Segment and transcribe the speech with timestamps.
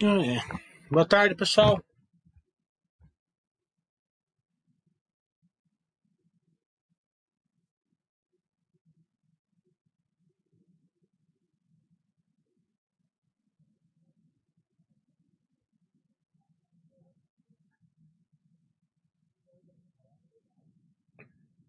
[0.00, 0.38] Ah, é.
[0.90, 1.82] Boa tarde, pessoal.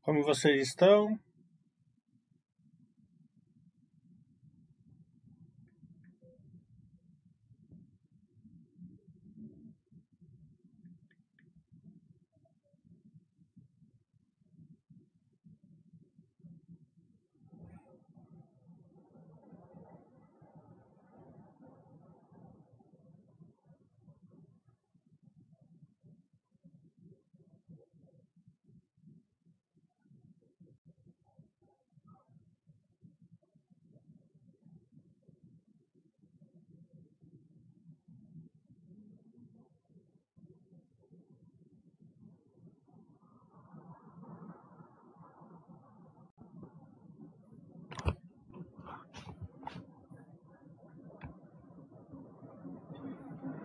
[0.01, 1.19] Como vocês estão?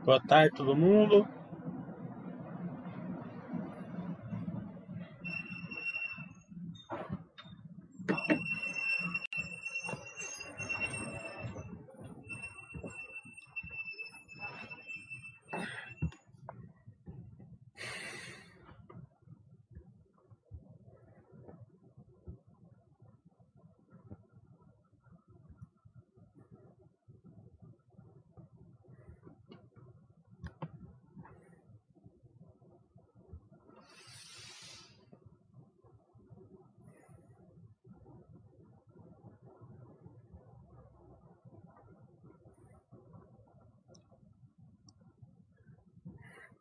[0.05, 1.27] Boa tarde, todo mundo.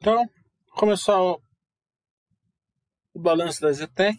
[0.03, 0.29] Então,
[0.71, 1.41] começar o,
[3.13, 4.17] o balanço da Zetec.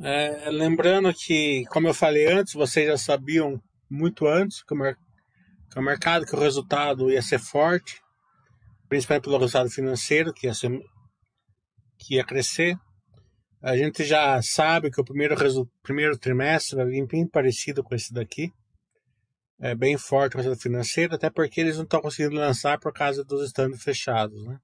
[0.00, 3.60] É, lembrando que, como eu falei antes, vocês já sabiam
[3.90, 4.96] muito antes que o, mer
[5.72, 8.00] que o mercado, que o resultado ia ser forte,
[8.88, 10.70] principalmente pelo resultado financeiro, que ia, ser,
[11.98, 12.76] que ia crescer.
[13.60, 15.34] A gente já sabe que o primeiro,
[15.82, 18.52] primeiro trimestre vai vir bem parecido com esse daqui
[19.62, 23.24] é, bem forte o resultado financeiro, até porque eles não estão conseguindo lançar por causa
[23.24, 24.58] dos estandes fechados, né?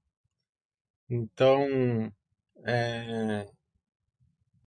[1.09, 2.11] Então,
[2.65, 3.49] é,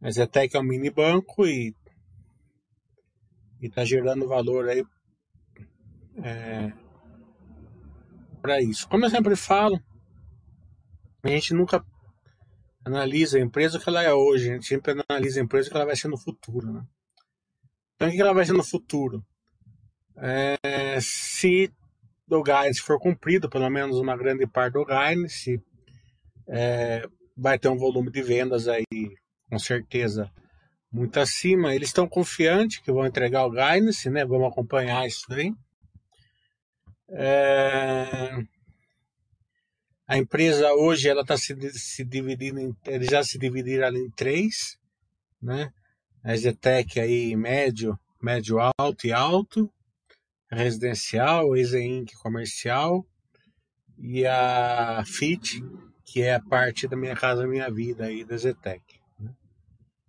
[0.03, 1.72] a Zetec é um mini banco e
[3.62, 4.84] está gerando valor aí
[6.22, 6.72] é,
[8.42, 8.88] para isso.
[8.88, 9.81] Como eu sempre falo,
[11.22, 11.86] a gente nunca
[12.84, 15.86] analisa a empresa que ela é hoje, a gente sempre analisa a empresa que ela
[15.86, 16.84] vai ser no futuro, né?
[17.95, 19.24] Então, o que ela vai ser no futuro?
[20.18, 21.71] É, se
[22.28, 25.63] o guidance for cumprido, pelo menos uma grande parte do guidance,
[26.48, 28.84] é, vai ter um volume de vendas aí,
[29.51, 30.30] com certeza,
[30.91, 31.74] muito acima.
[31.74, 34.24] Eles estão confiantes que vão entregar o guidance, né?
[34.24, 35.53] Vamos acompanhar isso aí.
[37.09, 38.36] É,
[40.09, 44.78] a empresa hoje ela está se, se, dividindo, em, eles já se dividiram em três,
[45.41, 45.71] né?
[46.24, 49.71] A Zetec aí médio, médio alto e alto
[50.51, 52.15] residencial, Easy Inc.
[52.22, 53.07] comercial
[53.98, 55.63] e a FIT,
[56.04, 58.83] que é a parte da Minha Casa Minha Vida aí da Zetec.
[59.19, 59.31] Né?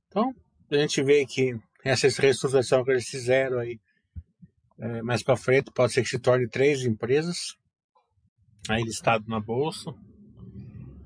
[0.08, 0.34] Então,
[0.70, 3.80] a gente vê que essa reestruturação que eles fizeram aí
[4.80, 7.58] é, mais para frente pode ser que se torne três empresas
[8.70, 9.94] aí listado na bolsa.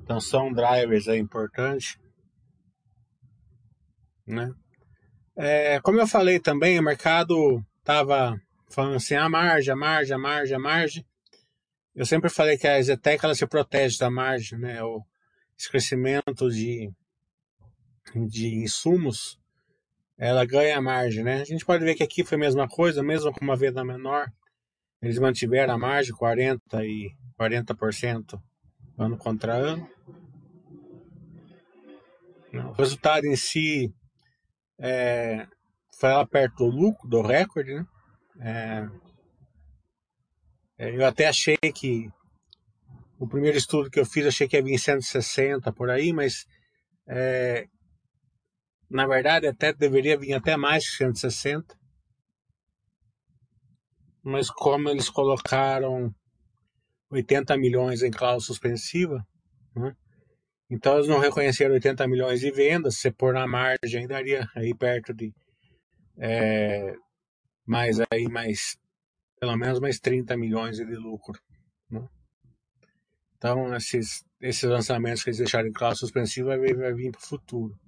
[0.04, 1.98] Então são drivers aí importantes,
[4.25, 4.54] né?
[5.36, 8.39] É, como eu falei também, o mercado estava
[8.71, 11.06] falando assim, a margem, a margem, a margem, a margem.
[11.94, 14.81] Eu sempre falei que a Zetec ela se protege da margem, né?
[14.83, 15.03] O,
[15.69, 16.91] crescimento de,
[18.27, 19.39] de insumos,
[20.18, 21.41] ela ganha margem, né?
[21.41, 24.31] A gente pode ver que aqui foi a mesma coisa, mesmo com uma venda menor,
[25.01, 28.41] eles mantiveram a margem 40 e 40%
[28.97, 29.88] ano contra ano.
[32.53, 33.94] O resultado em si
[34.79, 35.47] é,
[36.00, 37.85] foi lá perto do lucro, do recorde, né?
[38.43, 38.89] É,
[40.79, 42.09] é, eu até achei que
[43.19, 46.47] o primeiro estudo que eu fiz, achei que ia vir 160 por aí, mas
[47.07, 47.67] é,
[48.89, 51.79] na verdade até deveria vir até mais que 160.
[54.23, 56.13] Mas como eles colocaram
[57.11, 59.23] 80 milhões em cláusula suspensiva,
[59.75, 59.95] né?
[60.67, 65.13] então eles não reconheceram 80 milhões de vendas, se pôr na margem daria aí perto
[65.13, 65.31] de
[66.17, 66.95] é,
[67.71, 68.77] mais aí mais
[69.39, 71.41] pelo menos mais 30 milhões de lucro.
[71.89, 72.06] Né?
[73.38, 77.25] Então, esses, esses lançamentos que eles deixaram em cláusula suspensiva vai, vai vir para o
[77.25, 77.79] futuro.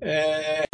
[0.00, 0.64] É...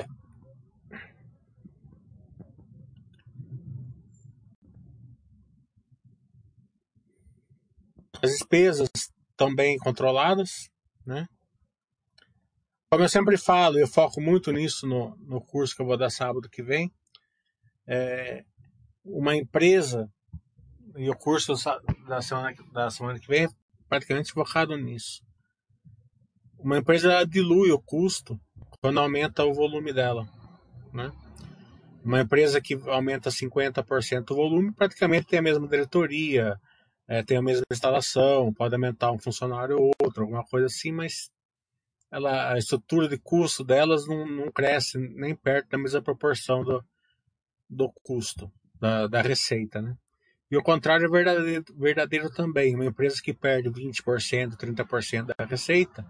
[8.23, 8.89] As despesas
[9.31, 10.71] estão bem controladas,
[11.05, 11.27] né?
[12.93, 16.11] Como eu sempre falo, eu foco muito nisso no, no curso que eu vou dar
[16.11, 16.93] sábado que vem.
[17.87, 18.45] É,
[19.05, 20.11] uma empresa,
[20.97, 21.55] e o curso
[22.09, 23.49] da semana, da semana que vem é
[23.89, 25.23] praticamente focado nisso.
[26.59, 28.37] Uma empresa dilui o custo
[28.81, 30.29] quando aumenta o volume dela.
[30.93, 31.13] Né?
[32.05, 36.59] Uma empresa que aumenta 50% o volume praticamente tem a mesma diretoria,
[37.07, 41.31] é, tem a mesma instalação, pode aumentar um funcionário ou outro, alguma coisa assim, mas
[42.11, 46.85] ela, a estrutura de custo delas não, não cresce nem perto da mesma proporção do,
[47.69, 49.97] do custo, da, da receita, né?
[50.51, 52.75] E o contrário é verdadeiro, verdadeiro também.
[52.75, 56.05] Uma empresa que perde 20%, 30% da receita,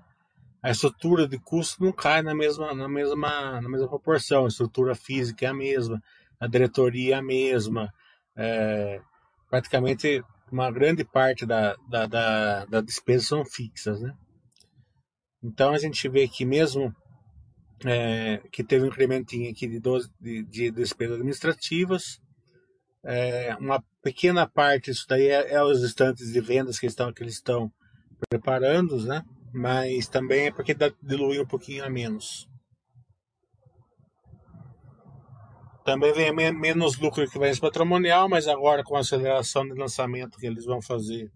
[0.62, 4.46] a estrutura de custo não cai na mesma, na mesma, na mesma proporção.
[4.46, 6.02] A estrutura física é a mesma,
[6.38, 7.92] a diretoria é a mesma.
[8.34, 9.02] É,
[9.50, 14.14] praticamente uma grande parte da, da, da, da despesa são fixas, né?
[15.42, 16.94] Então a gente vê que mesmo
[17.84, 22.20] é, que teve um incrementinho aqui de, 12, de, de despesas administrativas,
[23.04, 27.22] é, uma pequena parte disso daí é, é, os estantes de vendas que, estão, que
[27.22, 27.72] eles estão
[28.28, 29.22] preparando, né?
[29.52, 32.48] mas também é porque dilui um pouquinho a menos.
[35.84, 40.46] Também vem menos lucro que vai patrimonial, mas agora com a aceleração de lançamento que
[40.46, 41.32] eles vão fazer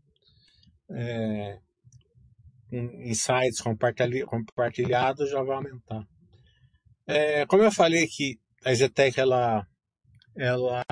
[0.90, 1.58] é,
[3.14, 6.06] sites compartilhados já vai aumentar.
[7.06, 9.66] É, como eu falei que a Zetec ela,
[10.36, 10.82] ela,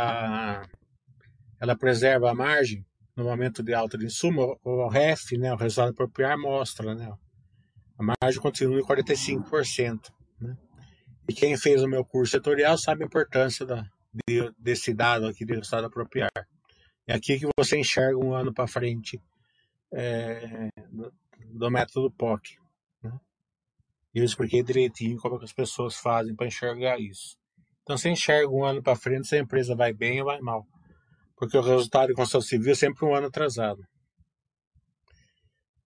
[1.60, 2.84] ela preserva a margem
[3.16, 7.10] no momento de alta de insumo, o REF, né, o resultado apropriar, mostra, né,
[7.98, 10.10] a margem continua em 45%.
[10.40, 10.56] Né?
[11.28, 13.84] E quem fez o meu curso setorial sabe a importância da,
[14.26, 16.30] de, desse dado aqui de resultado apropriar.
[17.06, 19.20] É aqui que você enxerga um ano para frente
[19.92, 20.68] é,
[21.50, 22.56] do método POC.
[23.02, 23.12] Né?
[24.14, 27.36] Eu expliquei direitinho como é as pessoas fazem para enxergar isso.
[27.82, 30.66] Então, você enxerga um ano para frente se a empresa vai bem ou vai mal.
[31.36, 33.82] Porque o resultado de construção civil é sempre um ano atrasado.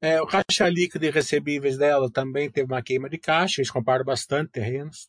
[0.01, 4.05] É, o caixa líquido e recebíveis dela também teve uma queima de caixa, eles compraram
[4.05, 5.09] bastante terrenos,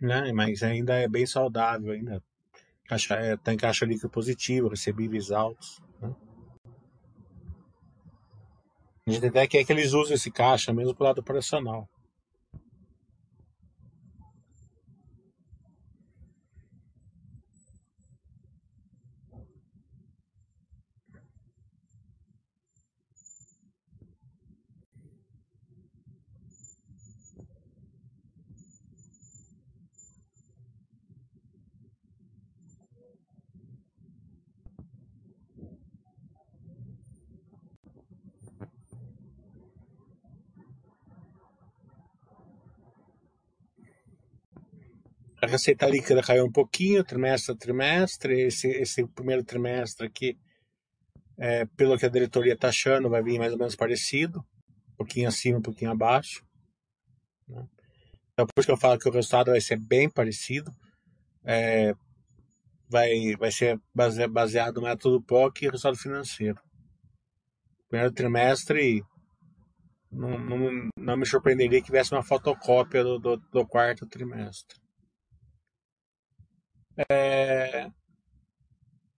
[0.00, 0.32] né?
[0.32, 2.22] mas ainda é bem saudável, ainda
[2.86, 5.82] caixa, é, tem caixa líquido positivo, recebíveis altos.
[6.00, 6.14] Né?
[9.06, 11.88] A gente até quer que eles usem esse caixa mesmo para o lado operacional.
[45.42, 48.42] A receita líquida caiu um pouquinho, trimestre a trimestre.
[48.42, 50.38] Esse, esse primeiro trimestre aqui,
[51.36, 54.38] é, pelo que a diretoria está achando, vai vir mais ou menos parecido.
[54.92, 56.44] Um pouquinho acima, um pouquinho abaixo.
[57.48, 57.66] Né?
[58.32, 60.72] Então, por isso que eu falo que o resultado vai ser bem parecido.
[61.44, 61.92] É,
[62.88, 63.80] vai, vai ser
[64.30, 66.60] baseado no método POC e resultado financeiro.
[67.88, 69.02] Primeiro trimestre,
[70.08, 74.81] não, não, não me surpreenderia que tivesse uma fotocópia do, do, do quarto trimestre.
[76.96, 77.90] É,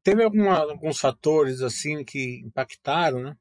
[0.03, 3.37] teve alguma, alguns fatores assim que impactaram, né?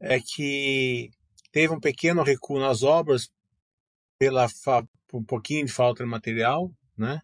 [0.00, 1.10] É que
[1.50, 3.30] teve um pequeno recuo nas obras
[4.18, 4.46] pela
[5.12, 7.20] um pouquinho de falta de material, né?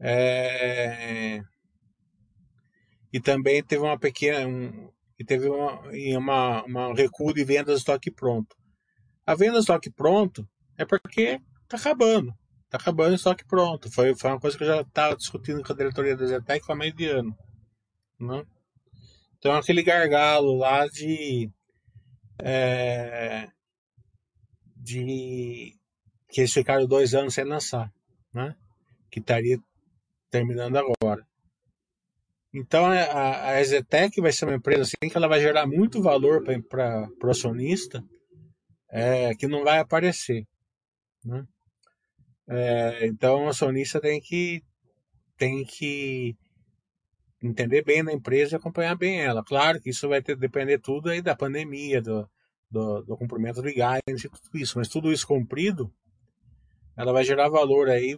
[0.00, 1.42] É,
[3.12, 5.82] e também teve uma pequena um, e teve uma,
[6.16, 8.56] uma, uma recuo de vendas de estoque pronto.
[9.26, 12.32] A venda de estoque pronto é porque está acabando.
[12.70, 13.90] Tá acabando o estoque pronto.
[13.90, 16.74] Foi, foi uma coisa que eu já estava discutindo com a diretoria da Zetec há
[16.74, 17.36] meio de ano.
[18.20, 18.44] Né?
[19.38, 21.50] Então aquele gargalo lá de.
[22.40, 23.48] É,
[24.76, 25.74] de
[26.28, 27.92] que eles ficaram dois anos sem lançar,
[28.32, 28.54] né?
[29.10, 29.58] Que estaria
[30.30, 31.26] terminando agora.
[32.52, 36.42] Então a, a Exetec vai ser uma empresa assim que ela vai gerar muito valor
[36.68, 38.02] para o acionista,
[38.90, 40.46] é, que não vai aparecer,
[41.24, 41.46] né?
[42.48, 44.62] É, então, o acionista tem que,
[45.36, 46.36] tem que
[47.42, 49.44] entender bem da empresa e acompanhar bem ela.
[49.44, 52.28] Claro que isso vai ter, depender tudo aí da pandemia, do,
[52.70, 55.92] do, do cumprimento de guidelines e tudo isso, mas tudo isso cumprido,
[56.96, 58.16] ela vai gerar valor aí,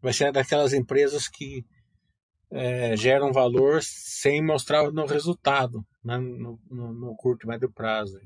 [0.00, 1.64] vai ser daquelas empresas que
[2.50, 8.20] é, geram valor sem mostrar no resultado, né, no, no, no curto e médio prazo.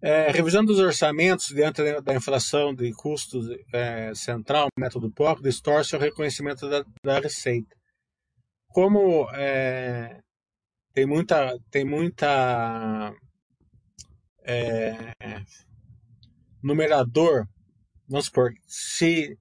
[0.00, 5.98] É, revisando os orçamentos diante da inflação de custos é, central, método POC, distorce o
[5.98, 7.76] reconhecimento da, da receita.
[8.68, 10.20] Como é,
[10.94, 13.12] tem muita, tem muita
[14.44, 15.12] é,
[16.62, 17.46] numerador,
[18.08, 19.36] vamos supor, se,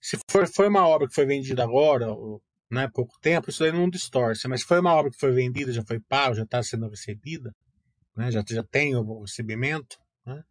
[0.00, 2.40] se for, foi uma obra que foi vendida agora, ou,
[2.70, 5.82] né, pouco tempo, isso não distorce, mas se foi uma obra que foi vendida, já
[5.84, 7.52] foi pago, já está sendo recebida,
[8.18, 8.32] né?
[8.32, 9.96] já, já tem o recebimento.
[10.26, 10.42] Né?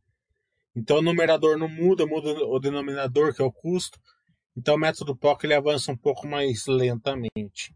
[0.73, 3.99] Então o numerador não muda, muda o denominador, que é o custo.
[4.55, 7.75] Então o método POC ele avança um pouco mais lentamente.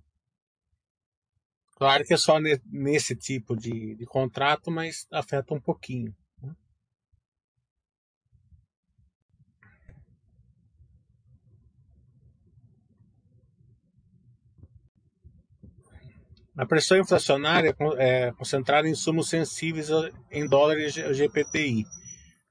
[1.75, 6.15] Claro que é só nesse tipo de, de contrato, mas afeta um pouquinho.
[16.61, 19.87] A pressão inflacionária é concentrada em insumos sensíveis
[20.29, 21.87] em dólares GPTI,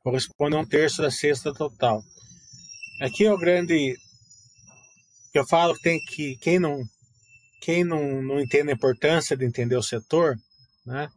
[0.02, 2.02] corresponde a um terço da cesta total.
[3.00, 3.96] Aqui é o grande
[5.32, 6.82] que eu falo que tem que quem não
[7.62, 10.34] quem não, não entende a importância de entender o setor,
[10.84, 11.08] né,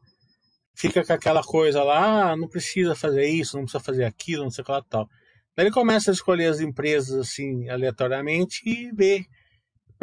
[0.75, 4.51] fica com aquela coisa lá, ah, não precisa fazer isso, não precisa fazer aquilo, não
[4.51, 5.09] sei o que lá tal.
[5.55, 9.25] Daí ele começa a escolher as empresas assim aleatoriamente e ver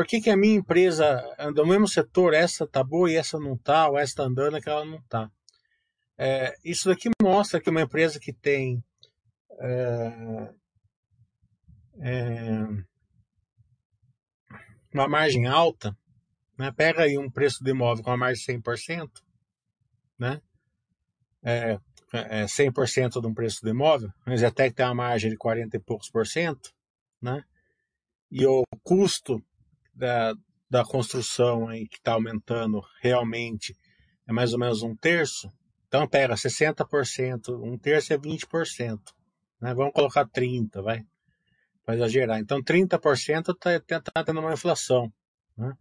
[0.00, 3.38] por que, que a minha empresa anda no mesmo setor, essa tá boa e essa
[3.38, 5.30] não tá, ou essa tá andando, aquela não tá.
[6.16, 8.82] É, isso daqui mostra que uma empresa que tem
[9.58, 10.54] é,
[12.00, 12.66] é,
[14.94, 15.94] uma margem alta,
[16.56, 19.10] né, pega aí um preço de imóvel com uma margem de 100%,
[20.18, 20.40] né,
[21.42, 21.78] é,
[22.10, 25.76] é 100% de um preço do imóvel, mas até que tem uma margem de 40
[25.76, 26.72] e poucos por cento,
[27.20, 27.44] né,
[28.30, 29.44] e o custo
[29.94, 30.34] da,
[30.68, 33.76] da construção aí que está aumentando realmente
[34.26, 35.52] é mais ou menos um terço,
[35.88, 39.00] então pega 60%, um terço é 20%,
[39.60, 39.74] né?
[39.74, 41.04] Vamos colocar 30%, vai,
[41.84, 42.38] para exagerar.
[42.38, 45.12] Então 30% está tá tendo uma inflação,
[45.56, 45.72] né?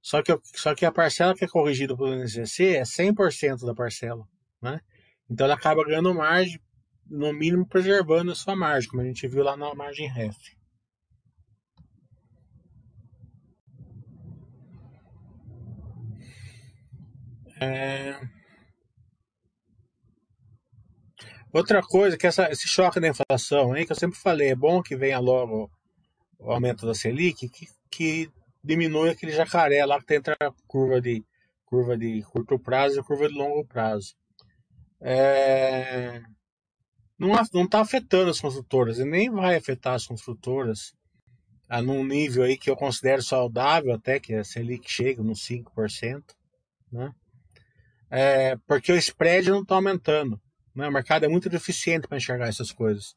[0.00, 4.26] Só que, só que a parcela que é corrigida pelo INCC é 100% da parcela,
[4.62, 4.80] né?
[5.28, 6.58] Então ela acaba ganhando margem,
[7.06, 10.36] no mínimo preservando a sua margem, como a gente viu lá na margem REF.
[17.60, 18.20] É...
[21.52, 24.82] Outra coisa que essa, esse choque da inflação aí, que eu sempre falei, é bom
[24.82, 25.70] que venha logo
[26.38, 28.30] o aumento da Selic, que, que
[28.62, 31.24] diminui aquele jacaré lá que tem entre a curva de,
[31.64, 34.14] curva de curto prazo e curva de longo prazo.
[35.00, 36.22] É...
[37.18, 37.32] Não
[37.64, 40.92] está afetando as construtoras e nem vai afetar as construtoras
[41.68, 46.22] a num nível aí que eu considero saudável até que a Selic chega nos 5%,
[46.92, 47.12] né?
[48.10, 50.40] É, porque o spread não está aumentando.
[50.74, 50.88] Né?
[50.88, 53.14] O mercado é muito deficiente para enxergar essas coisas.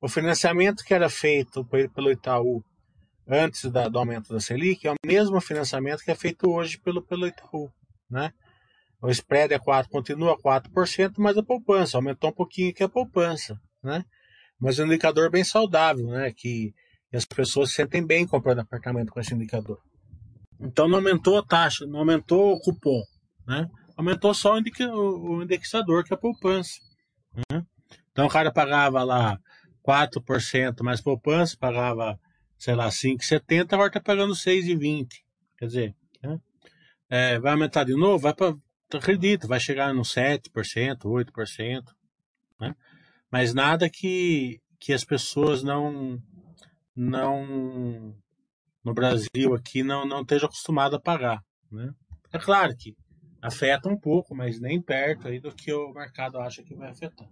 [0.00, 2.62] O financiamento que era feito pelo Itaú
[3.26, 7.00] antes da, do aumento da Selic é o mesmo financiamento que é feito hoje pelo,
[7.02, 7.70] pelo Itaú.
[8.10, 8.32] Né?
[9.00, 13.60] O spread é 4, continua 4%, mas a poupança aumentou um pouquinho que a poupança.
[13.82, 14.04] Né?
[14.60, 16.32] Mas é um indicador bem saudável, né?
[16.32, 16.74] que
[17.12, 19.78] as pessoas se sentem bem comprando apartamento com esse indicador.
[20.60, 23.02] Então não aumentou a taxa, não aumentou o cupom.
[23.46, 23.68] Né?
[24.02, 26.80] Aumentou só o indexador, que é a poupança.
[27.50, 27.64] Né?
[28.10, 29.38] Então o cara pagava lá
[29.86, 32.18] 4% mais poupança, pagava,
[32.58, 35.08] sei lá, 5,70, agora está pagando 6,20.
[35.56, 36.40] Quer dizer, né?
[37.08, 38.18] é, vai aumentar de novo?
[38.18, 38.54] Vai para.
[38.92, 40.50] Acredito, vai chegar no 7%,
[41.04, 41.82] 8%.
[42.60, 42.76] Né?
[43.30, 46.20] Mas nada que, que as pessoas não.
[46.94, 48.14] não
[48.84, 51.42] no Brasil aqui não, não estejam acostumadas a pagar.
[51.70, 51.94] Né?
[52.32, 52.94] É claro que
[53.42, 57.28] afeta um pouco, mas nem perto aí do que o mercado acha que vai afetar.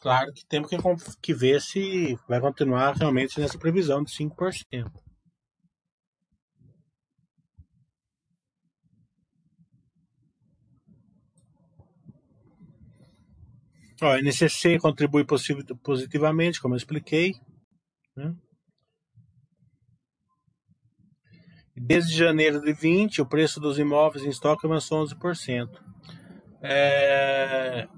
[0.00, 0.76] Claro que temos que,
[1.20, 4.90] que ver se vai continuar realmente nessa previsão de 5%.
[14.00, 17.34] Ó, a NCC contribui positivamente, como eu expliquei.
[18.16, 18.34] Né?
[21.84, 25.68] Desde janeiro de 20, o preço dos imóveis em estoque avançou 11%.
[26.62, 27.88] É,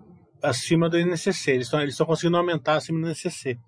[0.42, 1.50] acima do INCC.
[1.50, 3.58] Eles estão eles conseguindo aumentar acima do INCC.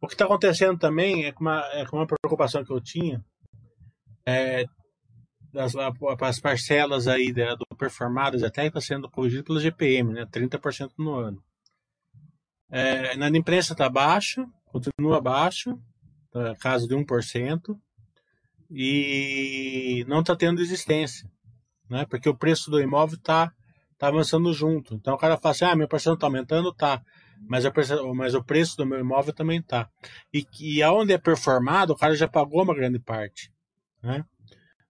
[0.00, 3.22] O que está acontecendo também é que uma, é uma preocupação que eu tinha
[4.26, 4.64] é,
[5.52, 10.24] das, as parcelas aí da, do performadas até está sendo corrigido pelo GPM, né?
[10.24, 11.42] 30% no ano.
[12.70, 15.78] É, na imprensa está baixo, continua baixo,
[16.32, 17.78] tá, caso de 1%,
[18.70, 21.28] e não está tendo existência,
[21.88, 22.04] né?
[22.08, 23.52] Porque o preço do imóvel está
[23.98, 24.94] tá avançando junto.
[24.94, 27.02] Então o cara fala assim, ah, minha parcela está aumentando, tá.
[27.48, 27.72] Mas, a,
[28.14, 29.88] mas o preço do meu imóvel também tá.
[30.32, 33.50] E, e aonde é performado, o cara já pagou uma grande parte
[34.02, 34.24] né,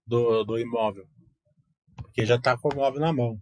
[0.06, 1.04] do, do imóvel.
[1.96, 3.38] Porque já está com o imóvel na mão.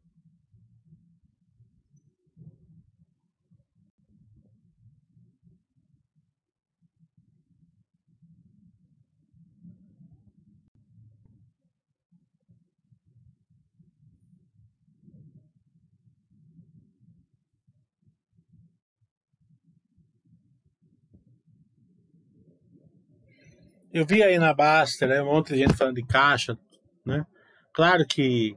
[23.97, 26.55] Eu vi aí na Basta, né, um monte de gente falando de caixa,
[27.03, 27.25] né?
[27.73, 28.55] Claro que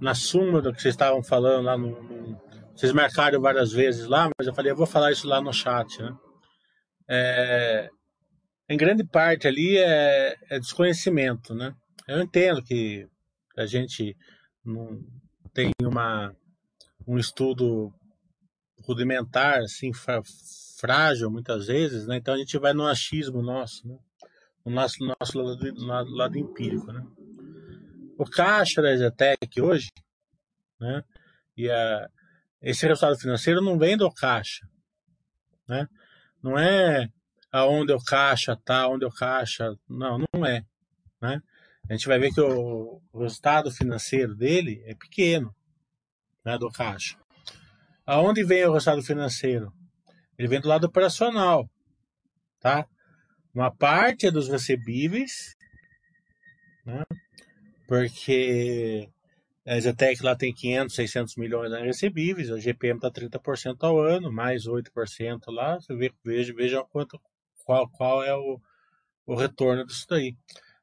[0.00, 0.14] na
[0.60, 2.42] do que vocês estavam falando lá no, no,
[2.74, 6.02] vocês marcaram várias vezes lá, mas eu falei, eu vou falar isso lá no chat,
[6.02, 6.12] né?
[7.08, 7.88] É,
[8.68, 11.72] em grande parte ali é, é, desconhecimento, né?
[12.08, 13.06] Eu entendo que
[13.56, 14.16] a gente
[14.64, 15.00] não
[15.54, 16.34] tem uma
[17.06, 17.92] um estudo
[18.84, 19.92] rudimentar, assim,
[20.80, 22.16] frágil muitas vezes, né?
[22.16, 23.96] Então a gente vai no achismo nosso, né?
[24.64, 26.92] No nosso, nosso lado, lado empírico.
[26.92, 27.04] Né?
[28.18, 29.90] O caixa da Zetec hoje,
[30.78, 31.02] né,
[31.56, 32.08] e a,
[32.60, 34.66] esse resultado financeiro não vem do caixa.
[35.66, 35.88] Né?
[36.42, 37.08] Não é
[37.50, 39.74] aonde o caixa está, onde o caixa.
[39.88, 40.64] Não, não é.
[41.20, 41.42] Né?
[41.88, 45.54] A gente vai ver que o, o resultado financeiro dele é pequeno
[46.44, 47.16] né, do caixa.
[48.06, 49.72] Aonde vem o resultado financeiro?
[50.38, 51.68] Ele vem do lado operacional.
[52.60, 52.86] Tá?
[53.54, 55.56] Uma parte dos recebíveis,
[56.86, 57.04] né?
[57.86, 59.08] porque
[59.66, 64.32] a Zetec lá tem 500, 600 milhões em recebíveis, a GPM está 30% ao ano,
[64.32, 67.20] mais 8% lá, você veja, veja quanto,
[67.64, 68.60] qual, qual é o,
[69.26, 70.36] o retorno disso daí.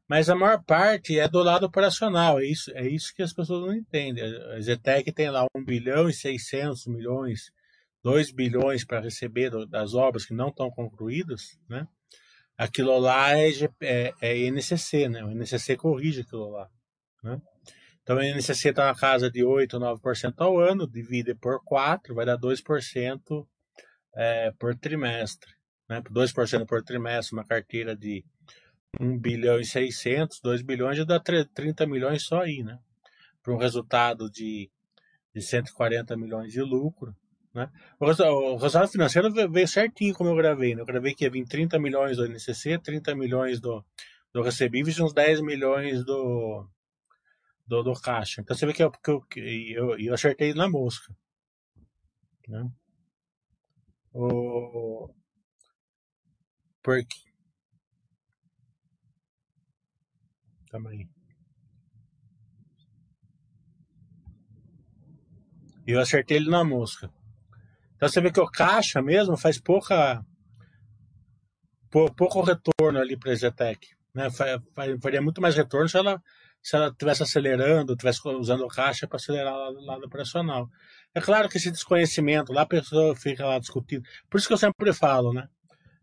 [0.08, 3.66] Mas a maior parte é do lado operacional, é isso, é isso que as pessoas
[3.66, 4.24] não entendem.
[4.24, 7.52] A Zetec tem lá 1 bilhão e 600 milhões,
[8.04, 11.88] 2 bilhões para receber das obras que não estão concluídas, né?
[12.58, 13.50] Aquilo lá é,
[13.82, 15.24] é, é INCC, né?
[15.24, 16.70] O INCC corrige aquilo lá.
[17.24, 17.39] Né?
[18.02, 22.26] Então, o INCC está na casa de 8, 9% ao ano, divide por 4, vai
[22.26, 23.48] dar 2%
[24.15, 25.52] é, por trimestre.
[25.88, 26.02] Né?
[26.02, 28.24] 2% por trimestre, uma carteira de
[29.00, 32.80] 1 bilhão e 600, 2 bilhões já dá 30 milhões só aí, né?
[33.43, 34.70] Para um resultado de,
[35.34, 37.15] de 140 milhões de lucro.
[37.58, 37.72] Né?
[38.00, 40.76] O resultado financeiro veio certinho como eu gravei.
[40.76, 40.82] Né?
[40.82, 43.84] Eu gravei que ia vir 30 milhões do NCC, 30 milhões do,
[44.32, 46.70] do recebíveis e uns 10 milhões do,
[47.65, 48.41] do, do caixa.
[48.41, 51.12] Então você vê que eu, que eu, eu, eu acertei na mosca.
[52.48, 52.70] Né?
[54.13, 55.10] O...
[56.84, 57.17] Porque.
[60.70, 61.10] Calma aí.
[65.88, 67.12] Eu acertei ele na mosca.
[67.98, 70.24] Então você vê que o caixa mesmo faz pouca
[71.90, 73.88] pouco retorno ali para a Zetec.
[74.14, 74.28] Né?
[75.02, 76.22] Faria muito mais retorno se ela
[76.62, 80.70] se ela estivesse acelerando, estivesse usando o caixa para acelerar o lado operacional.
[81.16, 84.04] É claro que esse desconhecimento, lá a pessoa fica lá discutindo.
[84.30, 85.48] Por isso que eu sempre falo, né?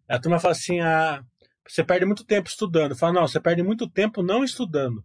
[0.08, 1.22] A turma fala assim, ah,
[1.68, 2.96] você perde muito tempo estudando.
[2.96, 5.04] Fala, não, você perde muito tempo não estudando.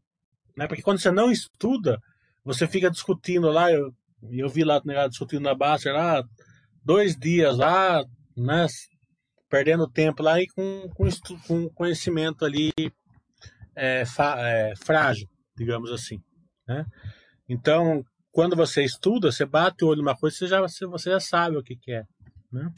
[0.56, 0.68] Né?
[0.68, 2.00] Porque quando você não estuda,
[2.44, 3.94] você fica discutindo lá, eu,
[4.32, 6.24] eu vi lá discutindo na Baster, lá,
[6.84, 8.04] dois dias lá,
[8.36, 8.68] né,
[9.50, 11.10] perdendo tempo lá e com, com,
[11.48, 12.72] com conhecimento ali
[13.76, 14.04] é,
[14.38, 16.22] é, frágil, digamos assim.
[16.68, 16.86] Né?
[17.48, 21.58] Então, quando você estuda, você bate o olho numa coisa, você já, você já sabe
[21.58, 22.04] o que, que é.
[22.52, 22.72] Né?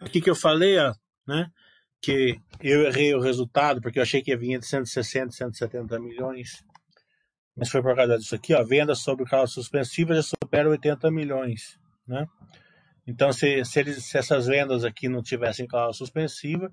[0.00, 0.94] Aqui que eu falei, ó,
[1.26, 1.50] né?
[2.00, 6.64] Que eu errei o resultado, porque eu achei que ia vir de 160, 170 milhões.
[7.56, 8.62] Mas foi por causa disso aqui, ó.
[8.62, 12.26] Venda sobre causa suspensiva já supera 80 milhões, né?
[13.06, 16.70] Então, se, se, eles, se essas vendas aqui não tivessem causa suspensiva,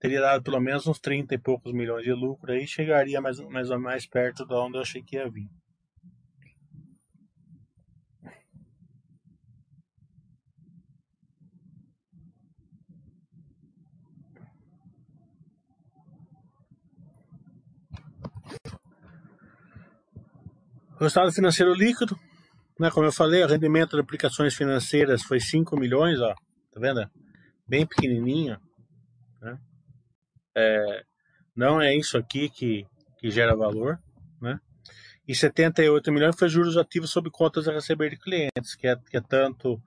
[0.00, 3.70] teria dado pelo menos uns 30 e poucos milhões de lucro aí, chegaria mais, mais
[3.70, 5.48] ou mais perto de onde eu achei que ia vir.
[20.98, 22.18] Resultado financeiro líquido,
[22.78, 26.34] né, como eu falei, o rendimento de aplicações financeiras foi 5 milhões, ó,
[26.72, 27.08] tá vendo?
[27.66, 28.58] Bem pequenininho.
[29.40, 29.58] Né?
[30.56, 31.04] É,
[31.54, 32.86] não é isso aqui que,
[33.18, 33.98] que gera valor.
[34.40, 34.60] Né?
[35.26, 39.16] E 78 milhões foi juros ativos sobre contas a receber de clientes, que é, que
[39.16, 39.80] é tanto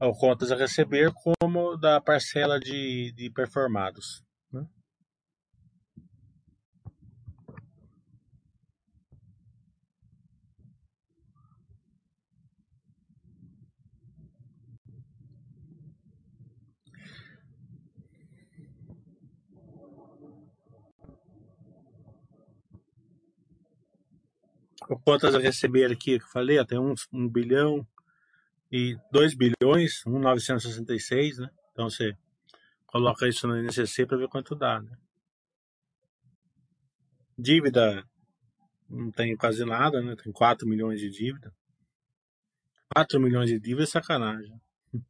[0.00, 4.22] o contas a receber como da parcela de, de performados.
[24.96, 26.94] Contas a receber aqui, que eu falei, tem um,
[27.28, 27.86] bilhão
[28.72, 31.50] e 2 bilhões, 1,966, né?
[31.72, 32.16] Então você
[32.86, 34.96] coloca isso no INCC para ver quanto dá, né?
[37.36, 38.04] Dívida
[38.88, 40.16] não tem quase nada, né?
[40.16, 41.54] Tem 4 milhões de dívida.
[42.94, 44.58] 4 milhões de dívida é sacanagem.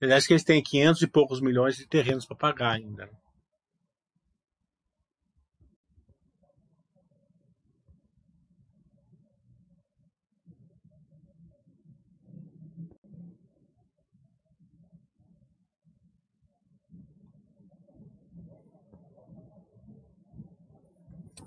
[0.00, 3.06] Aliás, que eles têm 500 e poucos milhões de terrenos para pagar ainda.
[3.06, 3.12] Né?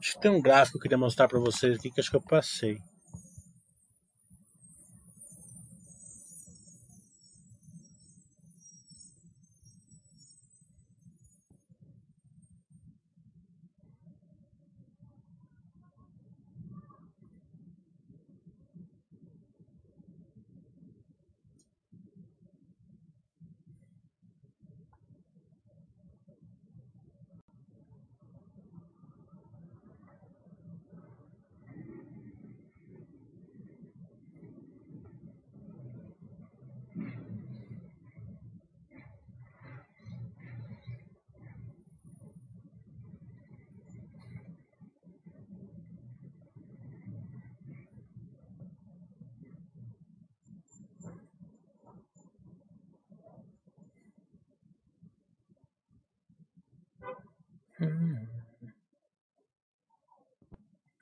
[0.10, 2.16] Acho que tem um gráfico que eu queria mostrar para vocês aqui que acho que
[2.16, 2.80] eu passei.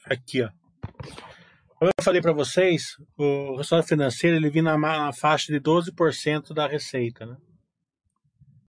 [0.10, 0.50] Aqui, ó.
[1.78, 6.54] Como eu falei para vocês, o resultado financeiro ele vem na, na faixa de 12%
[6.54, 7.38] da receita, né?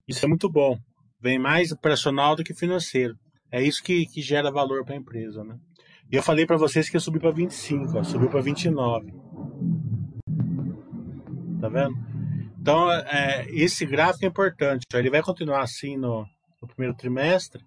[0.08, 0.78] Isso é muito bom.
[1.20, 3.16] Vem mais operacional do que financeiro.
[3.52, 5.58] É isso que, que gera valor para a empresa, né?
[6.12, 9.14] E eu falei para vocês que ia subir para 25, ó, subiu para 29.
[11.60, 11.96] Tá vendo?
[12.60, 14.86] Então, é, esse gráfico é importante.
[14.94, 16.26] Ele vai continuar assim no,
[16.62, 17.64] no primeiro trimestre,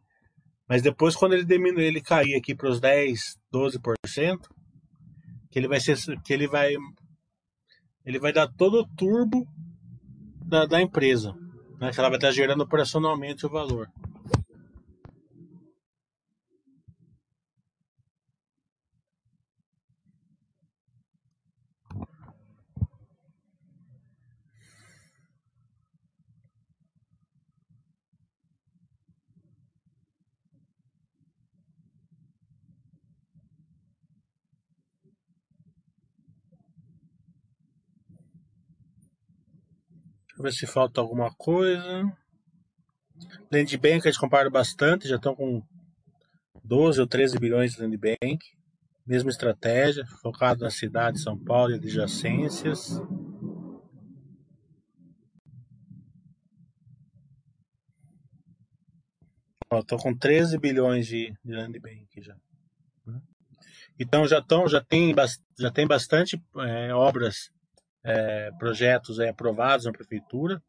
[0.68, 4.38] mas depois, quando ele diminuir, ele cair aqui para os 10, 12%,
[5.50, 5.96] que ele vai ser.
[6.24, 6.74] que ele vai.
[8.05, 9.46] Ele vai dar todo o turbo
[10.44, 11.35] da, da empresa.
[11.81, 11.90] Né?
[11.90, 13.88] Que ela vai estar gerando operacionalmente o valor.
[40.37, 42.14] Deixa eu ver se falta alguma coisa.
[43.51, 45.62] Land Bank eles compraram bastante, já estão com
[46.62, 48.38] 12 ou 13 bilhões de Land Bank.
[49.07, 53.01] Mesma estratégia, focado na cidade de São Paulo e adjacências.
[59.72, 62.37] Estou com 13 bilhões de, de Land Bank já.
[63.99, 65.14] Então já, tão, já, tem,
[65.59, 67.51] já tem bastante é, obras
[68.07, 70.62] é, projetos é, aprovados na prefeitura,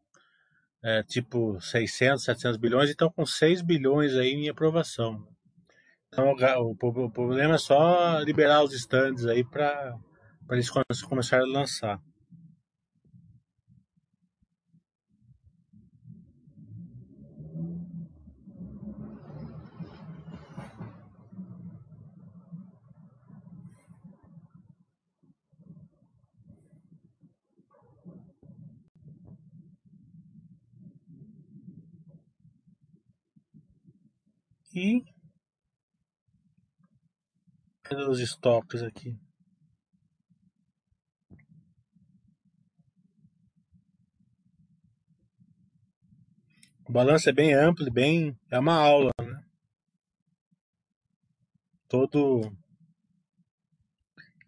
[0.84, 5.28] é, tipo 600, 700 bilhões, e estão com 6 bilhões aí em aprovação.
[6.08, 9.96] Então o, o problema é só liberar os estandes aí para
[10.50, 10.70] eles
[11.04, 12.02] começarem a lançar.
[34.78, 35.04] E
[38.08, 39.18] os estoques aqui?
[46.88, 49.44] O balanço é bem amplo, bem é uma aula, né?
[51.88, 52.56] Todo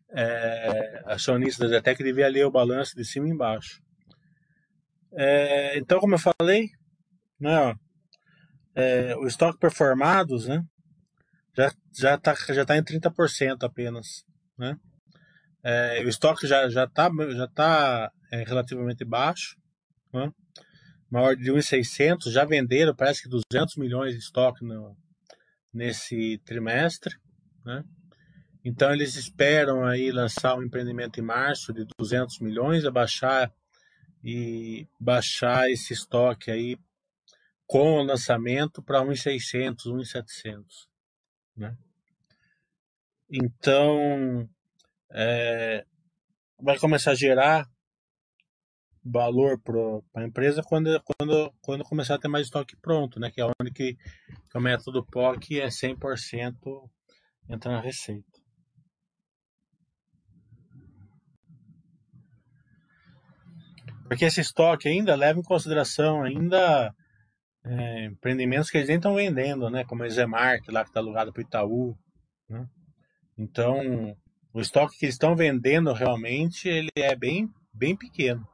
[0.10, 3.82] é, acionista da Zetec devia ler o balanço de cima e embaixo.
[5.12, 6.70] É, então, como eu falei,
[7.40, 7.74] né,
[8.80, 10.64] é, o estoque performados né,
[11.56, 14.24] já já está já tá em 30% apenas.
[14.58, 14.78] Né?
[15.64, 19.58] É, o estoque já está já tá, já tá, é, relativamente baixo.
[20.14, 20.32] Né?
[21.12, 24.96] Maior de 1.600, já venderam parece que 200 milhões de estoque no,
[25.74, 27.14] nesse trimestre.
[27.66, 27.84] Né?
[28.64, 33.52] Então eles esperam aí lançar um empreendimento em março de 200 milhões, abaixar
[34.24, 36.78] e baixar esse estoque aí
[37.70, 40.64] com o lançamento para 1.600, 1.700,
[41.56, 41.78] né?
[43.32, 44.50] Então
[45.12, 45.86] é,
[46.60, 47.70] vai começar a gerar
[49.06, 53.30] valor para a empresa quando, quando, quando começar a ter mais estoque pronto, né?
[53.30, 56.90] Que é onde que, que o método POC é 100%
[57.48, 58.26] entra na receita.
[64.08, 66.92] Porque esse estoque ainda leva em consideração ainda
[67.64, 69.84] é, empreendimentos que eles nem estão vendendo, né?
[69.84, 71.98] Como a Zemark, lá que está alugado para o Itaú.
[72.48, 72.68] Né?
[73.38, 74.16] Então,
[74.54, 78.48] o estoque que eles estão vendendo realmente ele é bem, bem pequeno.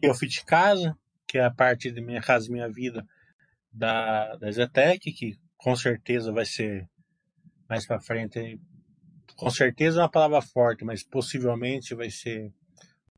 [0.00, 0.96] Eu fui de casa,
[1.26, 3.04] que é a parte de minha casa, minha vida,
[3.72, 6.88] da, da Zetec, que com certeza vai ser
[7.68, 8.58] mais para frente.
[9.36, 12.50] Com certeza é uma palavra forte, mas possivelmente vai ser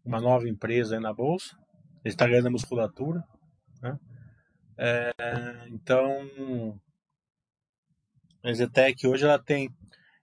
[0.04, 1.56] uma nova empresa na bolsa.
[2.04, 3.22] Ele está ganhando musculatura.
[3.82, 3.98] Né?
[4.76, 5.12] É,
[5.68, 6.80] então,
[8.42, 9.70] a Zetec hoje ela tem.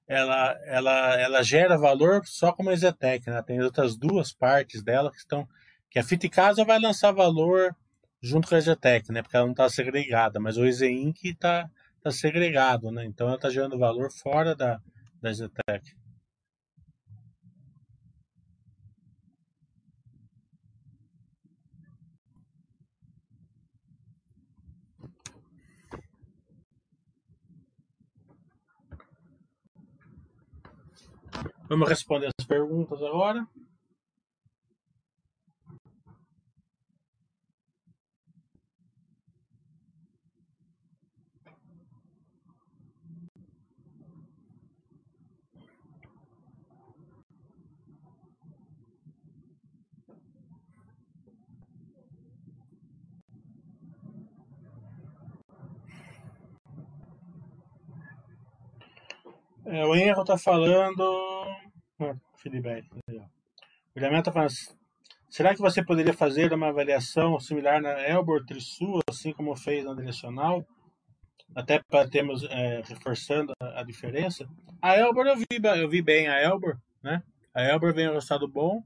[0.08, 3.42] Ela, ela, ela gera valor só como a Zetec, né?
[3.44, 5.48] Tem outras duas partes dela que estão.
[5.90, 7.76] Que a Fita Casa vai lançar valor
[8.22, 9.22] junto com a Zetec, né?
[9.22, 11.70] Porque ela não está segregada, mas o Inc está
[12.08, 13.06] tá segregado, né?
[13.06, 14.80] Então ela está gerando valor fora da,
[15.22, 15.96] da Zetec.
[31.70, 33.46] Vamos responder as perguntas agora.
[59.78, 61.04] É, o Enro tá falando.
[62.00, 62.84] Ah, feedback.
[62.96, 64.50] O Guilherme tá falando.
[65.30, 69.94] Será que você poderia fazer uma avaliação similar na Elbor Trisul, assim como fez na
[69.94, 70.66] direcional?
[71.56, 74.48] Até para termos é, reforçando a, a, diferença.
[74.82, 75.46] A Elbor eu vi,
[75.80, 77.22] eu vi bem a Elbor, né?
[77.54, 78.82] A Elbor vem um resultado bom,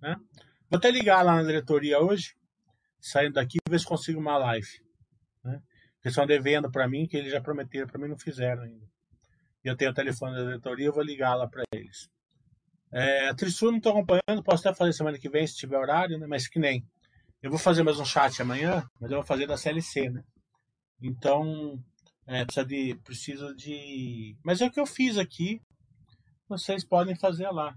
[0.00, 0.16] né?
[0.70, 2.34] Vou até ligar lá na diretoria hoje,
[2.98, 4.80] saindo daqui, ver se consigo uma live,
[5.44, 5.60] né?
[6.02, 8.91] Eles estão devendo para mim, que eles já prometeram para mim, não fizeram ainda
[9.64, 12.08] e eu tenho o telefone da diretoria, eu vou ligar lá para eles.
[12.92, 16.18] É, a Trisul não estou acompanhando, posso até fazer semana que vem, se tiver horário,
[16.18, 16.26] né?
[16.26, 16.86] mas que nem.
[17.42, 20.22] Eu vou fazer mais um chat amanhã, mas eu vou fazer da CLC, né?
[21.00, 21.82] Então,
[22.26, 24.36] é, precisa de, preciso de.
[24.44, 25.60] Mas é o que eu fiz aqui,
[26.48, 27.74] vocês podem fazer lá.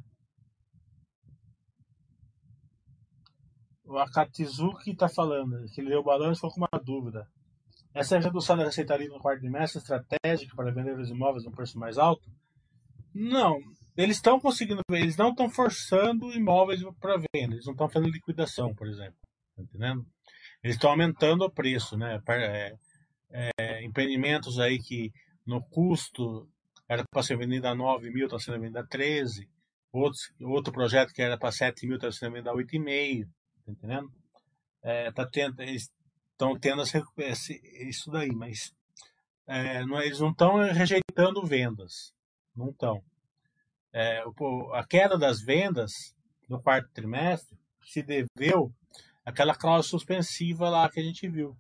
[3.83, 7.27] O Akatizuki está falando, que ele leu o balanço ficou com uma dúvida.
[7.95, 11.49] Essa redução da receita livre no quarto trimestre é estratégica para vender os imóveis a
[11.49, 12.29] um preço mais alto?
[13.13, 13.57] Não.
[13.95, 18.75] Eles estão conseguindo, eles não estão forçando imóveis para venda, eles não estão fazendo liquidação,
[18.75, 19.15] por exemplo.
[19.55, 20.05] Tá entendendo?
[20.61, 22.21] Eles estão aumentando o preço, né?
[22.27, 22.75] É,
[23.57, 25.13] é, empreendimentos aí que
[25.45, 26.49] no custo
[26.89, 29.47] era para ser vendido a 9 mil, está sendo vendido a 13.
[29.93, 33.25] Outros, outro projeto que era para 7 mil, está sendo vendido a 8,5.
[33.65, 34.11] Tá entendendo?
[34.83, 35.89] É, tá tendo, eles
[36.35, 36.83] estão tendo
[37.17, 38.73] esse, isso daí, mas
[39.47, 42.13] é, não, eles não estão rejeitando vendas,
[42.55, 43.01] não estão.
[43.93, 44.21] É,
[44.73, 46.13] a queda das vendas
[46.49, 48.71] no quarto trimestre se deveu
[49.25, 51.55] àquela cláusula suspensiva lá que a gente viu,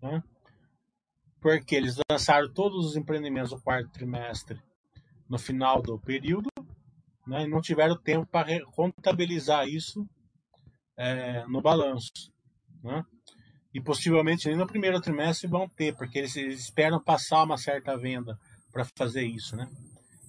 [0.00, 0.22] né?
[1.40, 4.60] porque eles lançaram todos os empreendimentos do quarto trimestre
[5.28, 6.48] no final do período
[7.26, 10.08] né, e não tiveram tempo para contabilizar isso
[10.96, 12.10] é, no balanço.
[12.82, 13.04] Né?
[13.76, 17.94] E possivelmente nem no primeiro trimestre vão ter, porque eles, eles esperam passar uma certa
[17.94, 18.38] venda
[18.72, 19.68] para fazer isso, né?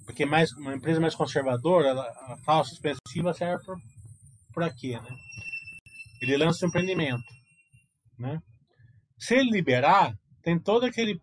[0.05, 3.63] Porque mais uma empresa mais conservadora, a cláusula suspensiva serve
[4.53, 5.17] para quê, né?
[6.21, 7.23] ele lança um empreendimento,
[8.19, 8.41] né?
[9.17, 11.17] Se ele liberar, tem todo aquele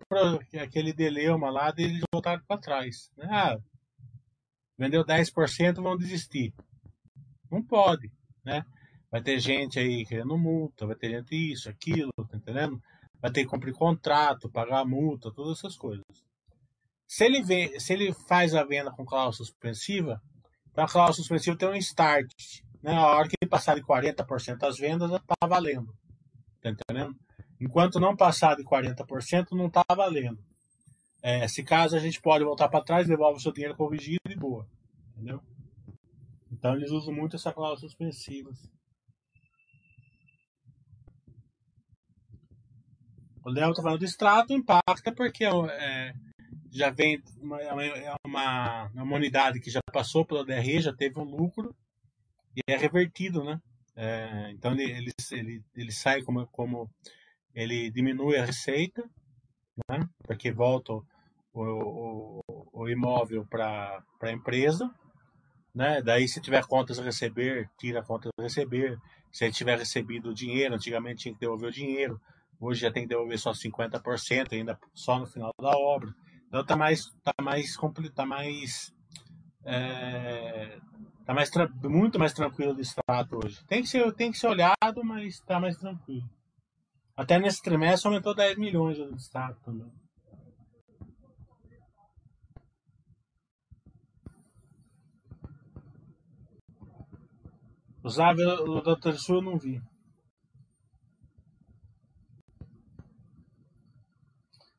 [0.62, 3.28] aquele dilema lá deles voltar para trás, né?
[3.30, 3.58] Ah,
[4.78, 6.54] vendeu 10%, vão desistir.
[7.50, 8.10] Não pode,
[8.42, 8.64] né?
[9.14, 12.82] Vai ter gente aí querendo multa, vai ter gente isso, aquilo, tá entendendo?
[13.22, 16.04] Vai ter que cumprir contrato, pagar multa, todas essas coisas.
[17.06, 20.20] Se ele, vê, se ele faz a venda com cláusula suspensiva,
[20.68, 22.28] então a cláusula suspensiva tem um start.
[22.82, 22.92] Né?
[22.92, 25.94] A hora que ele passar de 40% das vendas, está valendo.
[26.60, 27.14] Tá entendendo?
[27.60, 30.42] Enquanto não passar de 40%, não está valendo.
[31.22, 34.34] É, se caso a gente pode voltar para trás, devolve o seu dinheiro corrigido e
[34.34, 34.66] boa.
[35.12, 35.40] Entendeu?
[36.50, 38.50] Então eles usam muito essa cláusula suspensiva.
[43.44, 46.14] O Léo está falando do extrato, impacta porque é,
[46.70, 51.20] já vem uma, é, é uma, uma unidade que já passou pela DRE, já teve
[51.20, 51.74] um lucro
[52.56, 53.60] e é revertido, né?
[53.94, 56.90] É, então ele, ele, ele, ele sai como, como
[57.54, 59.04] ele diminui a receita,
[59.90, 60.08] né?
[60.26, 61.04] Porque volta o,
[61.52, 62.40] o,
[62.72, 64.90] o imóvel para a empresa,
[65.74, 66.00] né?
[66.00, 68.98] Daí se tiver contas a receber, tira a conta a receber.
[69.30, 72.20] Se ele tiver recebido o dinheiro, antigamente tinha que devolver o dinheiro,
[72.60, 76.14] hoje já tem que devolver só 50%, ainda só no final da obra.
[76.48, 77.76] Então tá mais, tá mais,
[78.14, 78.94] tá mais,
[79.64, 80.78] é,
[81.24, 81.50] tá mais
[81.82, 83.64] muito mais tranquilo de extrato hoje.
[83.66, 86.28] Tem que ser, tem que ser olhado, mas tá mais tranquilo.
[87.16, 89.90] Até nesse trimestre aumentou 10 milhões de extrato também.
[98.02, 99.14] Usava o Dr.
[99.14, 99.80] Sul eu não vi.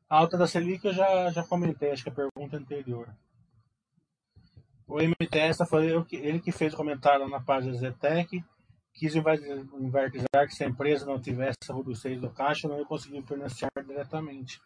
[0.08, 3.08] A alta da Selic eu já, já comentei, acho que a pergunta anterior.
[4.86, 8.44] O MTS foi ele que fez o comentário na página Zetec,
[8.94, 13.20] quis enfatizar que se a empresa não tivesse a robustez do caixa, não ia conseguir
[13.22, 14.60] financiar diretamente.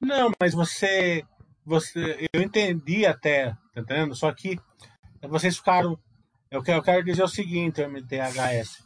[0.00, 1.22] Não, mas você,
[1.64, 4.14] você eu entendi até, tá entendendo?
[4.14, 4.58] Só que
[5.22, 5.98] vocês ficaram,
[6.50, 8.82] eu quero, eu quero dizer o seguinte, MTHS,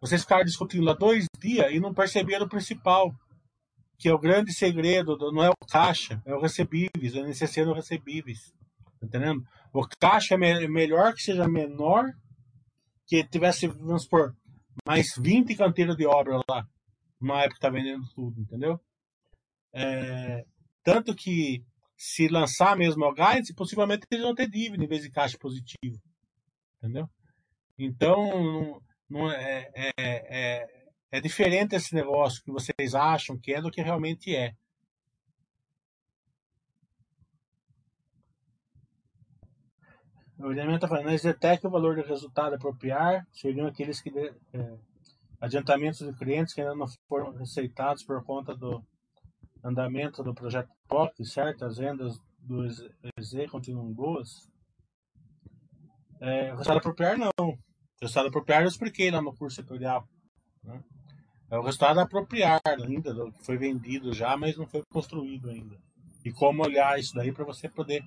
[0.00, 3.14] vocês ficaram discutindo lá dois dias e não perceberam o principal
[3.98, 7.64] que é o grande segredo, do, não é o caixa, é o recebíveis, o NCC
[7.64, 8.52] no recebíveis.
[9.00, 9.44] Tá entendendo?
[9.72, 12.12] O caixa é me, melhor que seja menor,
[13.06, 14.34] que tivesse, vamos supor,
[14.86, 16.66] mais 20 canteiros de obra lá,
[17.20, 18.80] numa época que tá vendendo tudo, entendeu?
[19.72, 20.44] É,
[20.82, 21.64] tanto que
[21.96, 26.00] se lançar mesmo o guidance, possivelmente eles vão ter dívida em vez de caixa positivo.
[26.78, 27.08] Entendeu?
[27.78, 30.83] Então, não, não é, é, é
[31.14, 34.52] é diferente esse negócio que vocês acham que é do que realmente é.
[40.36, 44.10] O ordenamento está falando, Zetec o valor do resultado a apropriar seriam aqueles que
[44.52, 44.76] é,
[45.40, 48.84] adiantamentos de clientes que ainda não foram receitados por conta do
[49.62, 51.64] andamento do projeto POC, certo?
[51.64, 54.50] As vendas do EZ continuam boas.
[56.20, 57.56] É, resultado apropriar não.
[58.02, 60.08] Resultado apropriar eu expliquei lá no curso setorial.
[60.64, 60.82] Né?
[61.50, 65.76] É o resultado apropriado ainda, que foi vendido já, mas não foi construído ainda.
[66.24, 68.02] E como olhar isso daí para você poder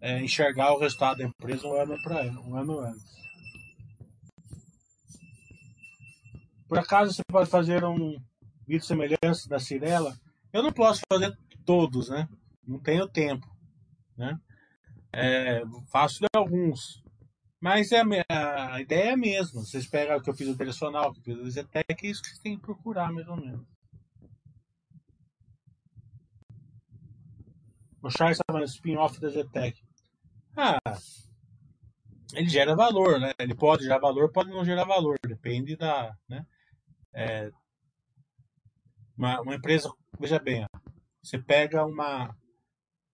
[0.00, 3.12] é, enxergar o resultado da empresa um ano, pra, um ano antes.
[6.68, 8.16] Por acaso você pode fazer um
[8.66, 10.16] vídeo semelhante da Cirela?
[10.52, 12.28] Eu não posso fazer todos, né?
[12.66, 13.46] Não tenho tempo,
[14.16, 14.38] né?
[15.12, 17.02] É, faço alguns,
[17.62, 19.64] mas é a, a, ideia é a mesma.
[19.64, 22.08] Vocês pegam o que eu fiz o direcional, o que eu fiz o Zetec, é
[22.08, 23.64] isso que vocês têm que procurar, mais ou menos.
[28.02, 29.80] O Charles estava no spin-off da Zetec.
[30.56, 30.80] Ah,
[32.34, 33.32] ele gera valor, né?
[33.38, 36.44] Ele pode gerar valor, pode não gerar valor, depende da, né?
[37.14, 37.52] É,
[39.16, 39.88] uma, uma empresa,
[40.18, 40.80] veja bem, ó,
[41.22, 42.36] você pega uma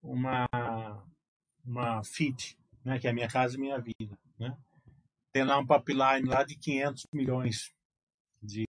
[0.02, 0.48] uma
[1.62, 2.98] uma fit, né?
[2.98, 4.56] Que é a minha casa e minha vida né?
[5.32, 7.72] Tem lá um pipeline lá de 500 milhões
[8.42, 8.66] de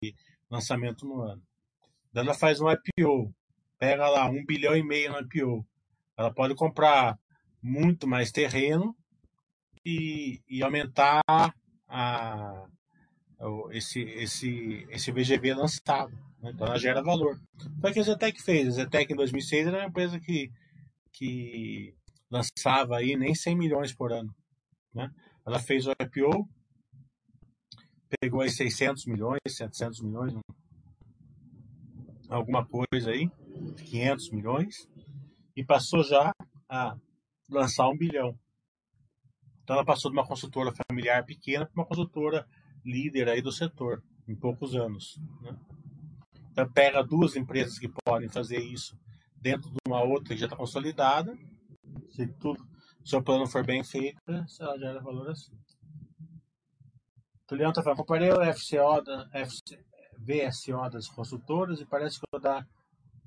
[0.50, 1.42] lançamento no ano.
[2.12, 3.32] Daí ela faz um IPO,
[3.78, 5.66] pega lá um bilhão e meio no IPO.
[6.16, 7.18] Ela pode comprar
[7.62, 8.96] muito mais terreno
[9.84, 11.22] e, e aumentar
[11.86, 12.66] a,
[13.70, 16.12] esse, esse, esse VGV lançado.
[16.40, 16.50] Né?
[16.54, 17.38] Então ela gera valor.
[17.80, 18.68] Foi o que a Zetec fez.
[18.68, 20.50] A Zetec em 2006 era uma empresa que,
[21.12, 21.94] que
[22.30, 24.34] lançava aí nem 100 milhões por ano.
[24.94, 25.10] Né?
[25.48, 26.46] Ela fez o IPO,
[28.20, 30.34] pegou aí 600 milhões, 700 milhões,
[32.28, 33.30] alguma coisa aí,
[33.86, 34.86] 500 milhões,
[35.56, 36.34] e passou já
[36.68, 36.94] a
[37.48, 38.38] lançar um bilhão.
[39.62, 42.46] Então ela passou de uma consultora familiar pequena para uma consultora
[42.84, 44.04] líder aí do setor.
[44.28, 45.18] em poucos anos.
[45.40, 45.58] Né?
[46.52, 48.94] Então, pega duas empresas que podem fazer isso
[49.34, 51.34] dentro de uma outra que já está consolidada.
[52.10, 52.62] Se tudo,
[53.04, 55.56] se o plano for bem feito, ela gera valor assim.
[57.46, 59.82] Tuliano está falando, comparei o FCO da, FC,
[60.18, 62.66] VSO das consultoras e parece que o da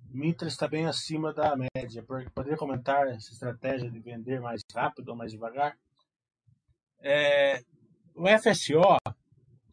[0.10, 2.04] Mitra está bem acima da média.
[2.36, 5.76] Poderia comentar essa estratégia de vender mais rápido ou mais devagar?
[7.00, 7.64] É,
[8.14, 8.98] o FSO,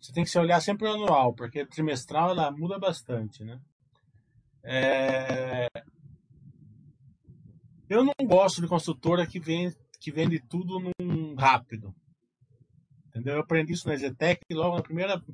[0.01, 3.61] você tem que olhar sempre anual, porque trimestral ela muda bastante, né?
[4.63, 5.69] É,
[7.89, 11.95] eu não gosto de consultora que vende, que vende tudo num rápido.
[13.09, 13.35] Entendeu?
[13.35, 15.25] Eu aprendi isso na Zetec logo na primeira,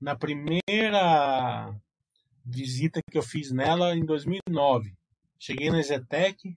[0.00, 1.74] na primeira
[2.44, 4.94] visita que eu fiz nela em 2009.
[5.38, 6.56] Cheguei na Zetec,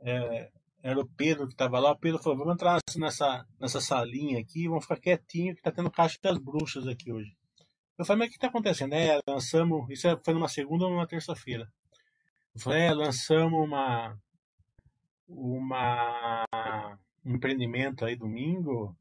[0.00, 0.50] é,
[0.82, 1.92] era o Pedro que estava lá.
[1.92, 5.90] O Pedro falou: Vamos entrar nessa, nessa salinha aqui, vamos ficar quietinho, que está tendo
[5.90, 7.34] caixa das bruxas aqui hoje.
[7.96, 8.92] Eu falei: Mas o que está acontecendo?
[8.92, 9.88] É, lançamos.
[9.90, 11.72] Isso foi numa segunda ou numa terça-feira.
[12.54, 14.16] Eu falei: É, lançamos uma.
[15.28, 16.44] Uma
[17.24, 18.96] um empreendimento aí domingo,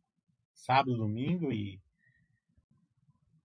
[0.54, 1.80] sábado, domingo, e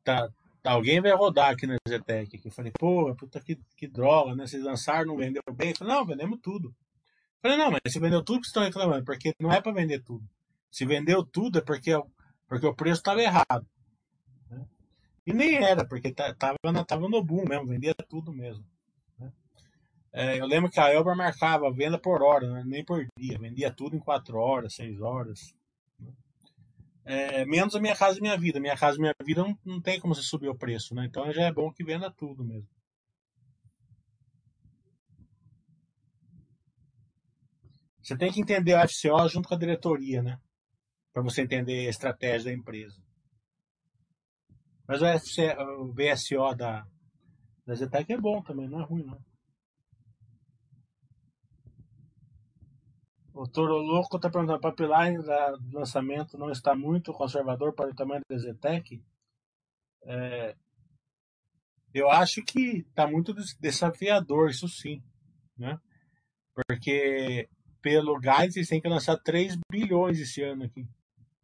[0.05, 0.31] tá,
[0.65, 2.41] alguém vai rodar aqui na Zetec.
[2.45, 4.47] Eu falei, pô, puta que, que droga, né?
[4.47, 5.71] Vocês lançaram, não vendeu bem?
[5.71, 6.69] Eu falei, não, vendemos tudo.
[6.69, 9.73] Eu falei, não, mas você vendeu tudo que vocês estão reclamando, porque não é para
[9.73, 10.25] vender tudo.
[10.71, 11.91] Se vendeu tudo é porque,
[12.47, 13.67] porque o preço estava errado.
[14.51, 14.65] Né?
[15.27, 16.57] E nem era, porque estava
[16.87, 18.65] tava no boom mesmo, vendia tudo mesmo.
[20.21, 22.65] É, eu lembro que a Elber marcava venda por hora, né?
[22.67, 23.39] nem por dia.
[23.39, 25.55] Vendia tudo em quatro horas, seis horas.
[25.97, 26.13] Né?
[27.05, 28.59] É, menos a minha casa e minha vida.
[28.59, 31.07] Minha casa e minha vida não, não tem como você subir o preço, né?
[31.07, 32.69] Então já é bom que venda tudo mesmo.
[38.03, 40.37] Você tem que entender a FCO junto com a diretoria, né?
[41.13, 43.01] Para você entender a estratégia da empresa.
[44.85, 46.85] Mas o, FC, o VSO da,
[47.65, 49.28] da Zetec é bom também, não é ruim, não.
[53.39, 55.19] O Toro Louco está perguntando: a pipeline
[55.61, 59.01] do lançamento não está muito conservador para o tamanho da Zetec?
[60.03, 60.57] É,
[61.95, 65.01] eu acho que está muito desafiador, isso sim.
[65.57, 65.79] Né?
[66.53, 67.49] Porque
[67.81, 70.85] pelo gás eles têm que lançar 3 bilhões esse ano aqui.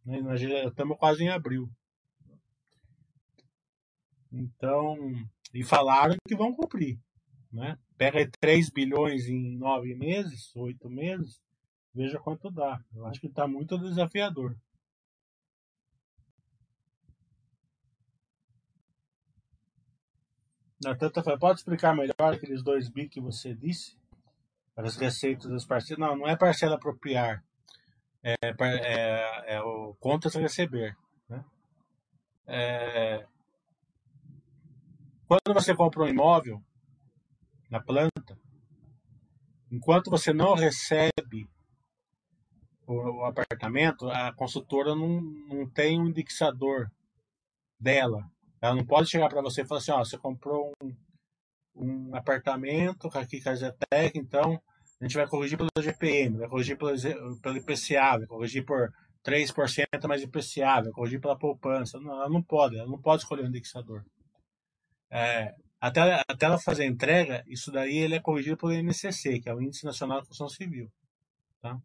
[0.05, 0.21] Né?
[0.21, 1.71] Nós já estamos quase em abril.
[4.33, 4.97] Então,
[5.55, 6.99] e falaram que vão cumprir.
[7.53, 7.79] Né?
[7.97, 11.44] Pega 3 bilhões em 9 meses, 8 meses,
[11.95, 12.83] Veja quanto dá.
[12.93, 14.57] Eu acho que está muito desafiador.
[20.99, 23.97] Tanta pode explicar melhor aqueles dois bi que você disse?
[24.77, 25.99] As receitas das parcelas.
[25.99, 27.43] Não, não é parcela apropriar.
[28.23, 30.97] É, é, é o contas a receber.
[31.29, 31.45] Né?
[32.47, 33.27] É,
[35.27, 36.63] quando você compra um imóvel
[37.71, 38.39] na planta,
[39.71, 41.49] enquanto você não recebe
[42.87, 46.91] o, apartamento, a consultora não, não tem um indexador
[47.79, 48.25] dela.
[48.61, 50.95] Ela não pode chegar para você e falar assim: ó, você comprou um,
[51.75, 54.61] um apartamento aqui com a Zetec, então
[55.01, 58.93] a gente vai corrigir pelo GPM, vai corrigir pelo, pelo IPCA, vai corrigir por
[59.25, 61.99] 3% mais IPCA, vai corrigir pela poupança.
[61.99, 64.05] Não, ela não pode, ela não pode escolher um indexador.
[65.11, 69.49] É, até, até ela fazer a entrega, isso daí ele é corrigido pelo INCC, que
[69.49, 70.91] é o Índice Nacional de Construção Civil.
[71.61, 71.79] Tá?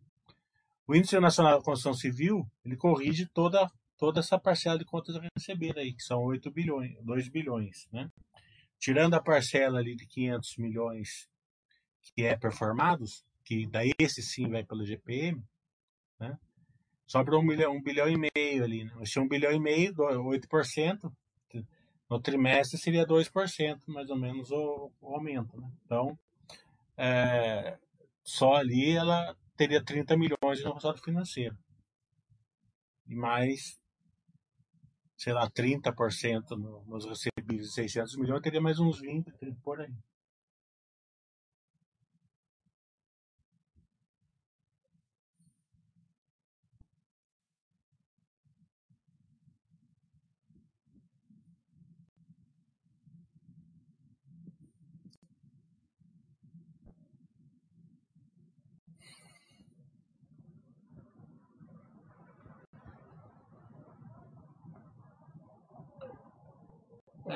[0.89, 5.21] O Índice Nacional da Construção Civil, ele corrige toda, toda essa parcela de contas a
[5.37, 8.09] receber aí, que são 8 bilhões, 2 bilhões, né?
[8.79, 11.29] Tirando a parcela ali de 500 milhões
[12.01, 15.39] que é performados, que daí esse sim vai pelo GPM,
[16.19, 16.35] né?
[17.05, 18.91] Sobra um bilhão, um bilhão e meio ali, né?
[19.01, 21.11] Esse um bilhão e meio, 8%,
[22.09, 25.69] no trimestre seria 2%, mais ou menos, o, o aumento, né?
[25.85, 26.17] Então,
[26.97, 27.77] é,
[28.23, 31.57] só ali ela teria 30 milhões no resultado financeiro.
[33.05, 33.77] E mais,
[35.17, 36.55] sei lá, 30%
[36.87, 39.93] nos recebidos de 600 milhões, teria mais uns 20, 30 por aí.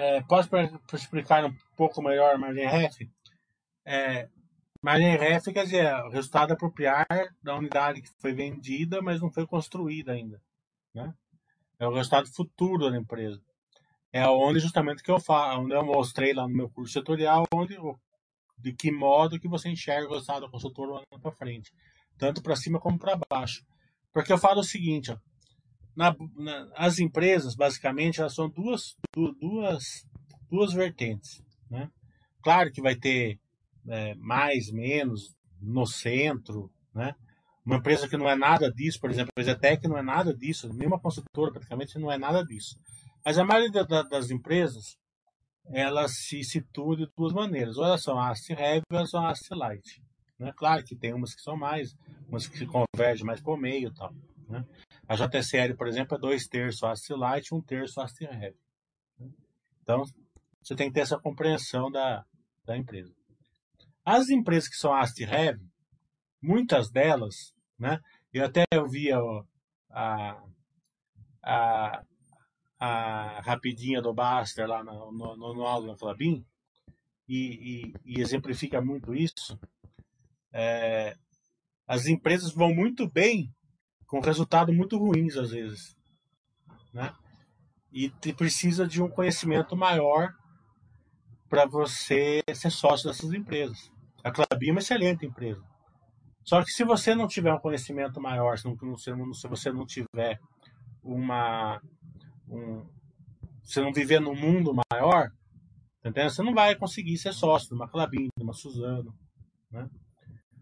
[0.04, 0.50] É, posso
[0.96, 3.10] explicar um pouco melhor a margem REF?
[3.86, 4.28] É,
[4.82, 7.08] margem REF quer dizer o resultado apropriar
[7.42, 10.42] da unidade que foi vendida, mas não foi construída ainda.
[10.94, 11.14] Né?
[11.80, 13.42] É o resultado futuro da empresa.
[14.12, 17.78] é onde justamente que eu falo, onde eu mostrei lá no meu curso setorial, onde
[18.58, 21.72] de que modo que você enxerga o resultado do consultor olhando para frente,
[22.18, 23.66] tanto para cima como para baixo.
[24.12, 25.18] Porque eu falo o seguinte, ó,
[25.96, 28.96] na, na, as empresas basicamente elas são duas
[29.40, 30.06] duas
[30.50, 31.90] duas vertentes, né?
[32.42, 33.40] Claro que vai ter
[33.88, 37.16] é, mais, menos no centro, né?
[37.66, 40.72] Uma empresa que não é nada disso, por exemplo, a Exetec não é nada disso,
[40.74, 42.78] nenhuma consultora praticamente não é nada disso.
[43.26, 44.98] Mas a maioria da, das empresas,
[45.68, 47.78] elas se situam de duas maneiras.
[47.78, 50.04] Ou elas são AST Heavy ou elas são AST Light.
[50.38, 50.52] Né?
[50.58, 51.96] Claro que tem umas que são mais,
[52.28, 54.14] umas que convergem mais por meio e tal.
[54.50, 54.66] Né?
[55.08, 58.58] A JSL, por exemplo, é dois terços AST Light e um terço AST Heavy.
[59.20, 59.30] Né?
[59.82, 60.04] Então,
[60.62, 62.26] você tem que ter essa compreensão da,
[62.66, 63.14] da empresa.
[64.06, 65.66] As empresas que são AST Heavy,
[66.42, 68.00] muitas delas, né?
[68.34, 69.18] Eu até ouvia
[69.90, 70.44] a,
[71.44, 72.04] a,
[72.80, 76.46] a rapidinha do Baster lá no, no, no aula da Clabin
[77.28, 79.58] e, e, e, exemplifica muito isso.
[80.52, 81.16] É,
[81.88, 83.54] as empresas vão muito bem
[84.08, 85.96] com resultados muito ruins às vezes,
[86.94, 87.14] né?
[87.92, 90.34] E precisa de um conhecimento maior
[91.48, 93.92] para você ser sócio dessas empresas.
[94.24, 95.64] A Clabin é uma excelente empresa.
[96.44, 100.40] Só que se você não tiver um conhecimento maior, se, não, se você não tiver
[101.04, 101.80] uma,
[102.50, 102.86] um,
[103.64, 105.32] você não viver num mundo maior,
[106.00, 106.30] entendeu?
[106.30, 109.14] você não vai conseguir ser sócio de uma Clabin, de uma Suzano,
[109.72, 109.90] né?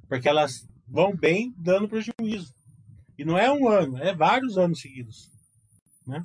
[0.07, 2.53] Porque elas vão bem dando prejuízo.
[3.17, 5.29] E não é um ano, é vários anos seguidos,
[6.05, 6.23] né?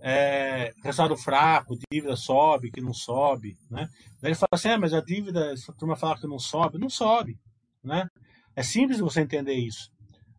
[0.00, 3.88] É, resultado fraco, dívida sobe, que não sobe, né?
[4.20, 6.88] Daí ele fala assim, ah, mas a dívida, essa turma fala que não sobe, não
[6.88, 7.36] sobe,
[7.82, 8.08] né?
[8.54, 9.90] É simples você entender isso.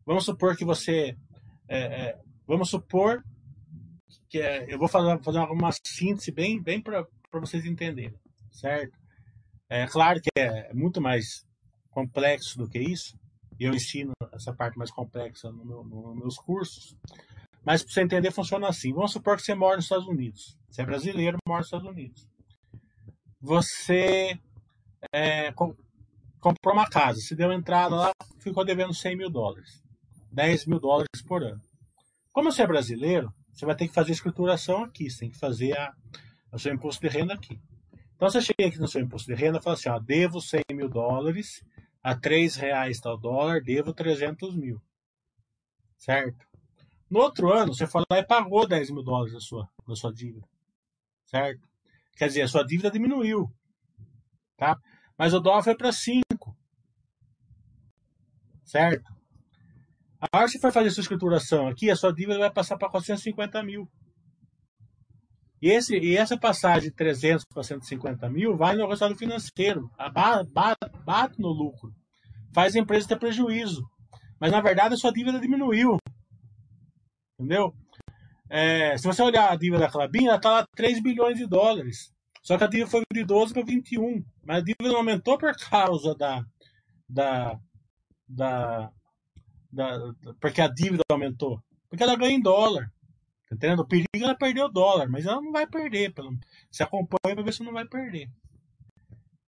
[0.06, 1.16] Vamos supor que você,
[1.68, 3.24] é, é, vamos supor
[4.30, 8.14] que é, eu vou fazer, fazer uma síntese bem, bem para vocês entenderem,
[8.52, 8.98] certo?
[9.70, 11.46] É claro que é muito mais
[11.92, 13.19] complexo do que isso.
[13.60, 16.96] Eu ensino essa parte mais complexa no meu, nos meus cursos.
[17.66, 18.94] Mas para você entender, funciona assim.
[18.94, 20.58] Vamos supor que você mora nos Estados Unidos.
[20.70, 22.28] Você é brasileiro, mora nos Estados Unidos.
[23.42, 24.40] Você
[25.14, 29.84] é, comprou uma casa, se deu entrada lá, ficou devendo 100 mil dólares.
[30.32, 31.62] 10 mil dólares por ano.
[32.32, 35.38] Como você é brasileiro, você vai ter que fazer a escrituração aqui, você tem que
[35.38, 35.94] fazer a,
[36.54, 37.60] o seu imposto de renda aqui.
[38.16, 40.62] Então você chega aqui no seu imposto de renda e fala assim, ó, devo 100
[40.74, 41.64] mil dólares,
[42.10, 44.82] a 3 reais tal dólar, devo 300 mil.
[45.96, 46.44] Certo?
[47.08, 50.12] No outro ano, você foi lá e pagou 10 mil dólares da sua, da sua
[50.12, 50.48] dívida.
[51.26, 51.62] Certo?
[52.18, 53.54] Quer dizer, a sua dívida diminuiu.
[54.58, 54.76] Tá?
[55.16, 56.24] Mas o dólar foi para 5.
[58.64, 59.14] Certo?
[60.20, 62.90] A hora que você for fazer sua escrituração aqui, a sua dívida vai passar para
[62.90, 63.88] 450 mil.
[65.62, 69.92] E, esse, e essa passagem de 300 para 150 mil vai no resultado financeiro,
[71.06, 71.94] bate no lucro,
[72.54, 73.84] faz a empresa ter prejuízo.
[74.40, 75.98] Mas na verdade a sua dívida diminuiu.
[77.40, 77.74] Entendeu?
[78.50, 82.12] É, se você olhar a dívida da Clabin, ela está lá 3 bilhões de dólares.
[82.42, 84.24] Só que a dívida foi de 12 para 21.
[84.44, 86.44] Mas a dívida não aumentou por causa da,
[87.08, 87.60] da,
[88.28, 88.92] da,
[89.72, 91.62] da, porque a dívida aumentou.
[91.90, 92.92] Porque ela ganha em dólar.
[93.48, 93.82] Tá entendendo?
[93.82, 96.14] O perigo ela perder o dólar, mas ela não vai perder.
[96.14, 96.32] Pelo,
[96.72, 98.30] se acompanha para ver se não vai perder.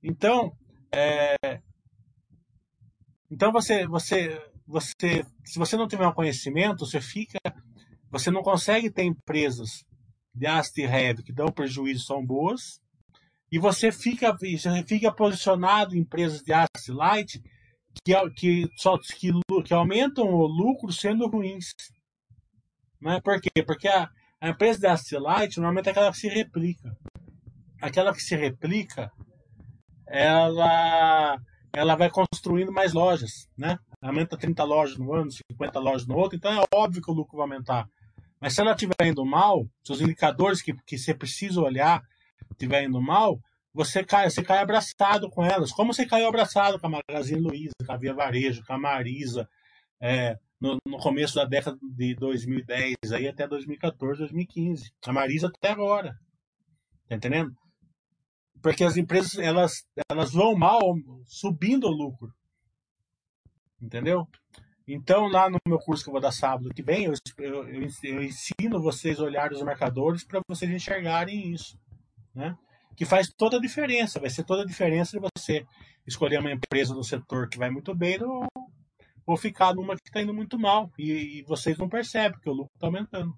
[0.03, 0.55] Então,
[0.93, 1.35] é,
[3.31, 7.39] então você, você, você, se você não tiver um conhecimento, você fica,
[8.09, 9.83] você não consegue ter empresas
[10.35, 12.79] de haste heavy que dão prejuízo são boas,
[13.51, 17.41] e você fica, você fica posicionado em empresas de haste light
[18.03, 19.31] que, que, só, que,
[19.65, 21.73] que aumentam o lucro sendo ruins.
[23.01, 23.21] Não é?
[23.21, 23.63] Por quê?
[23.65, 24.09] Porque a,
[24.39, 26.95] a empresa da Astilite normalmente é aquela que se replica.
[27.81, 29.11] Aquela que se replica,
[30.07, 31.37] ela,
[31.73, 33.77] ela vai construindo mais lojas, né?
[34.01, 37.37] Aumenta 30 lojas no ano, 50 lojas no outro, então é óbvio que o lucro
[37.37, 37.87] vai aumentar.
[38.39, 42.01] Mas se ela estiver indo mal, se os indicadores que, que você precisa olhar
[42.51, 43.39] estiver indo mal,
[43.73, 45.71] você cai, você cai abraçado com elas.
[45.71, 49.47] Como você caiu abraçado com a Magazine Luiza, com a Via Varejo, com a Marisa,
[50.01, 54.91] é, no, no, começo da década de 2010, aí até 2014, 2015.
[55.05, 56.15] A Marisa até agora.
[57.07, 57.53] Tá entendendo?
[58.61, 60.79] Porque as empresas elas, elas vão mal
[61.25, 62.31] subindo o lucro.
[63.81, 64.27] Entendeu?
[64.87, 67.83] Então, lá no meu curso que eu vou dar sábado que vem, eu, eu, eu
[68.23, 71.79] ensino vocês a olhar os marcadores para vocês enxergarem isso.
[72.33, 72.55] Né?
[72.95, 74.19] que faz toda a diferença.
[74.19, 75.65] Vai ser toda a diferença de você
[76.05, 78.45] escolher uma empresa no setor que vai muito bem ou,
[79.25, 80.91] ou ficar numa que está indo muito mal.
[80.97, 83.33] E, e, vocês não percebem, porque o lucro está aumentando.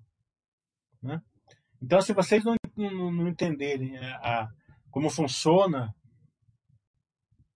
[1.02, 1.22] Né?
[1.82, 4.50] Então, se vocês não, não, não entenderem a, a,
[4.94, 5.94] como funciona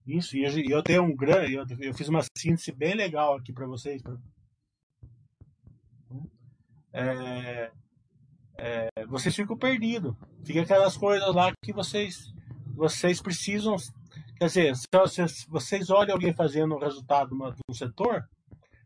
[0.04, 3.64] isso, e eu, eu um grande, eu, eu fiz uma síntese bem legal aqui para
[3.64, 4.02] vocês.
[4.02, 4.16] Pra,
[6.92, 7.70] é,
[8.56, 10.16] é, vocês ficam perdidos.
[10.44, 12.34] Fica aquelas coisas lá que vocês,
[12.74, 13.76] vocês precisam.
[14.36, 18.28] Quer dizer, se vocês olham alguém fazendo o resultado de um setor,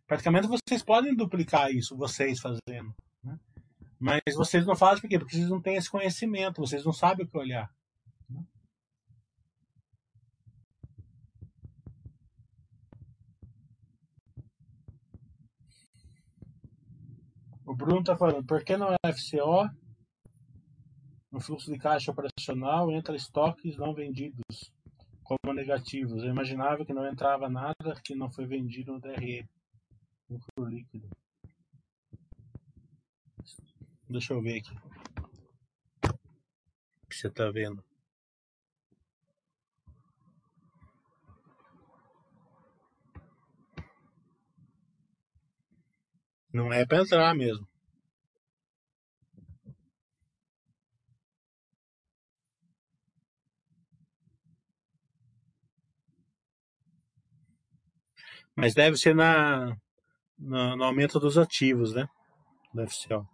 [0.06, 2.94] praticamente vocês podem duplicar isso, vocês fazendo.
[3.24, 3.38] Né?
[3.98, 5.18] Mas vocês não fazem por quê?
[5.18, 7.72] Porque vocês não têm esse conhecimento, vocês não sabem o que olhar.
[17.72, 19.66] O Bruno está falando, por que não é FCO?
[21.30, 24.70] No fluxo de caixa operacional entra estoques não vendidos
[25.24, 26.22] como negativos.
[26.22, 29.48] Eu imaginava que não entrava nada que não foi vendido no DRE.
[30.28, 31.08] Lucro líquido.
[34.06, 34.76] Deixa eu ver aqui.
[36.04, 37.82] O que você está vendo?
[46.52, 47.66] Não é para entrar mesmo.
[58.54, 59.76] Mas deve ser na,
[60.38, 62.06] no, no aumento dos ativos, né?
[62.74, 63.31] Do FCO.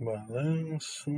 [0.00, 1.12] Balanço.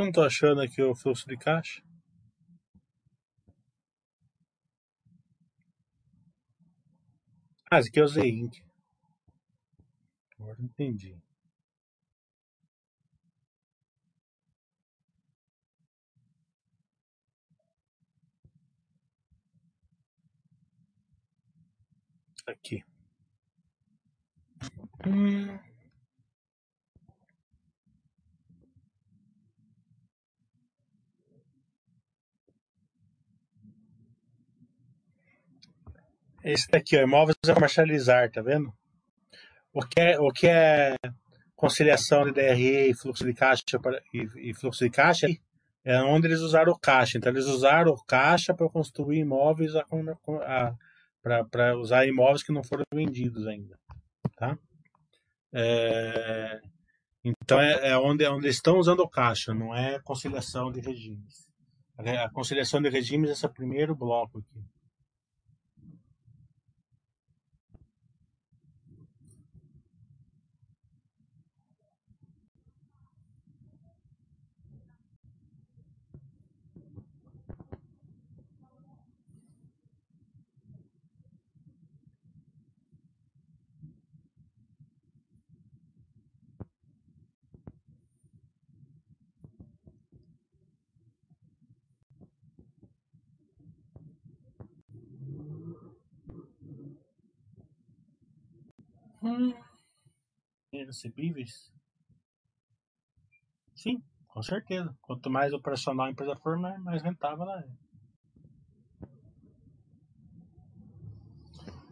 [0.00, 1.82] Eu não tô achando aqui o fluxo de caixa.
[7.70, 8.64] Ah, esse aqui eu usei ink.
[10.38, 11.18] Agora entendi.
[22.46, 22.82] Aqui.
[25.06, 25.69] Hum.
[36.44, 38.72] Esse daqui, ó, imóveis a comercializar, tá vendo?
[39.72, 40.96] O que é, o que é
[41.54, 43.62] conciliação de DRE e fluxo de caixa
[44.14, 45.28] e, e fluxo de caixa
[45.84, 47.18] é onde eles usaram o caixa.
[47.18, 49.72] Então eles usaram o caixa para construir imóveis
[51.22, 53.78] para usar imóveis que não foram vendidos ainda,
[54.36, 54.58] tá?
[55.52, 56.60] É,
[57.22, 61.48] então é, é, onde, é onde estão usando o caixa, não é conciliação de regimes.
[61.98, 64.64] A conciliação de regimes é esse primeiro bloco aqui.
[99.22, 99.52] Hum,
[100.72, 101.70] recebíveis?
[103.74, 104.96] Sim, com certeza.
[105.02, 107.90] Quanto mais operacional a empresa for, mais rentável ela é.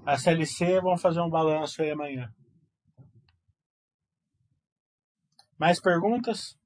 [0.07, 2.33] A CLC vão fazer um balanço aí amanhã.
[5.59, 6.57] Mais perguntas?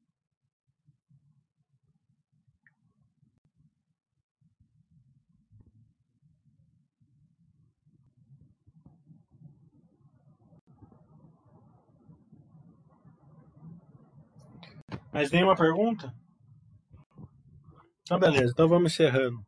[15.13, 16.13] Mais nenhuma pergunta?
[18.03, 18.53] Então, beleza.
[18.53, 19.45] Então vamos encerrando.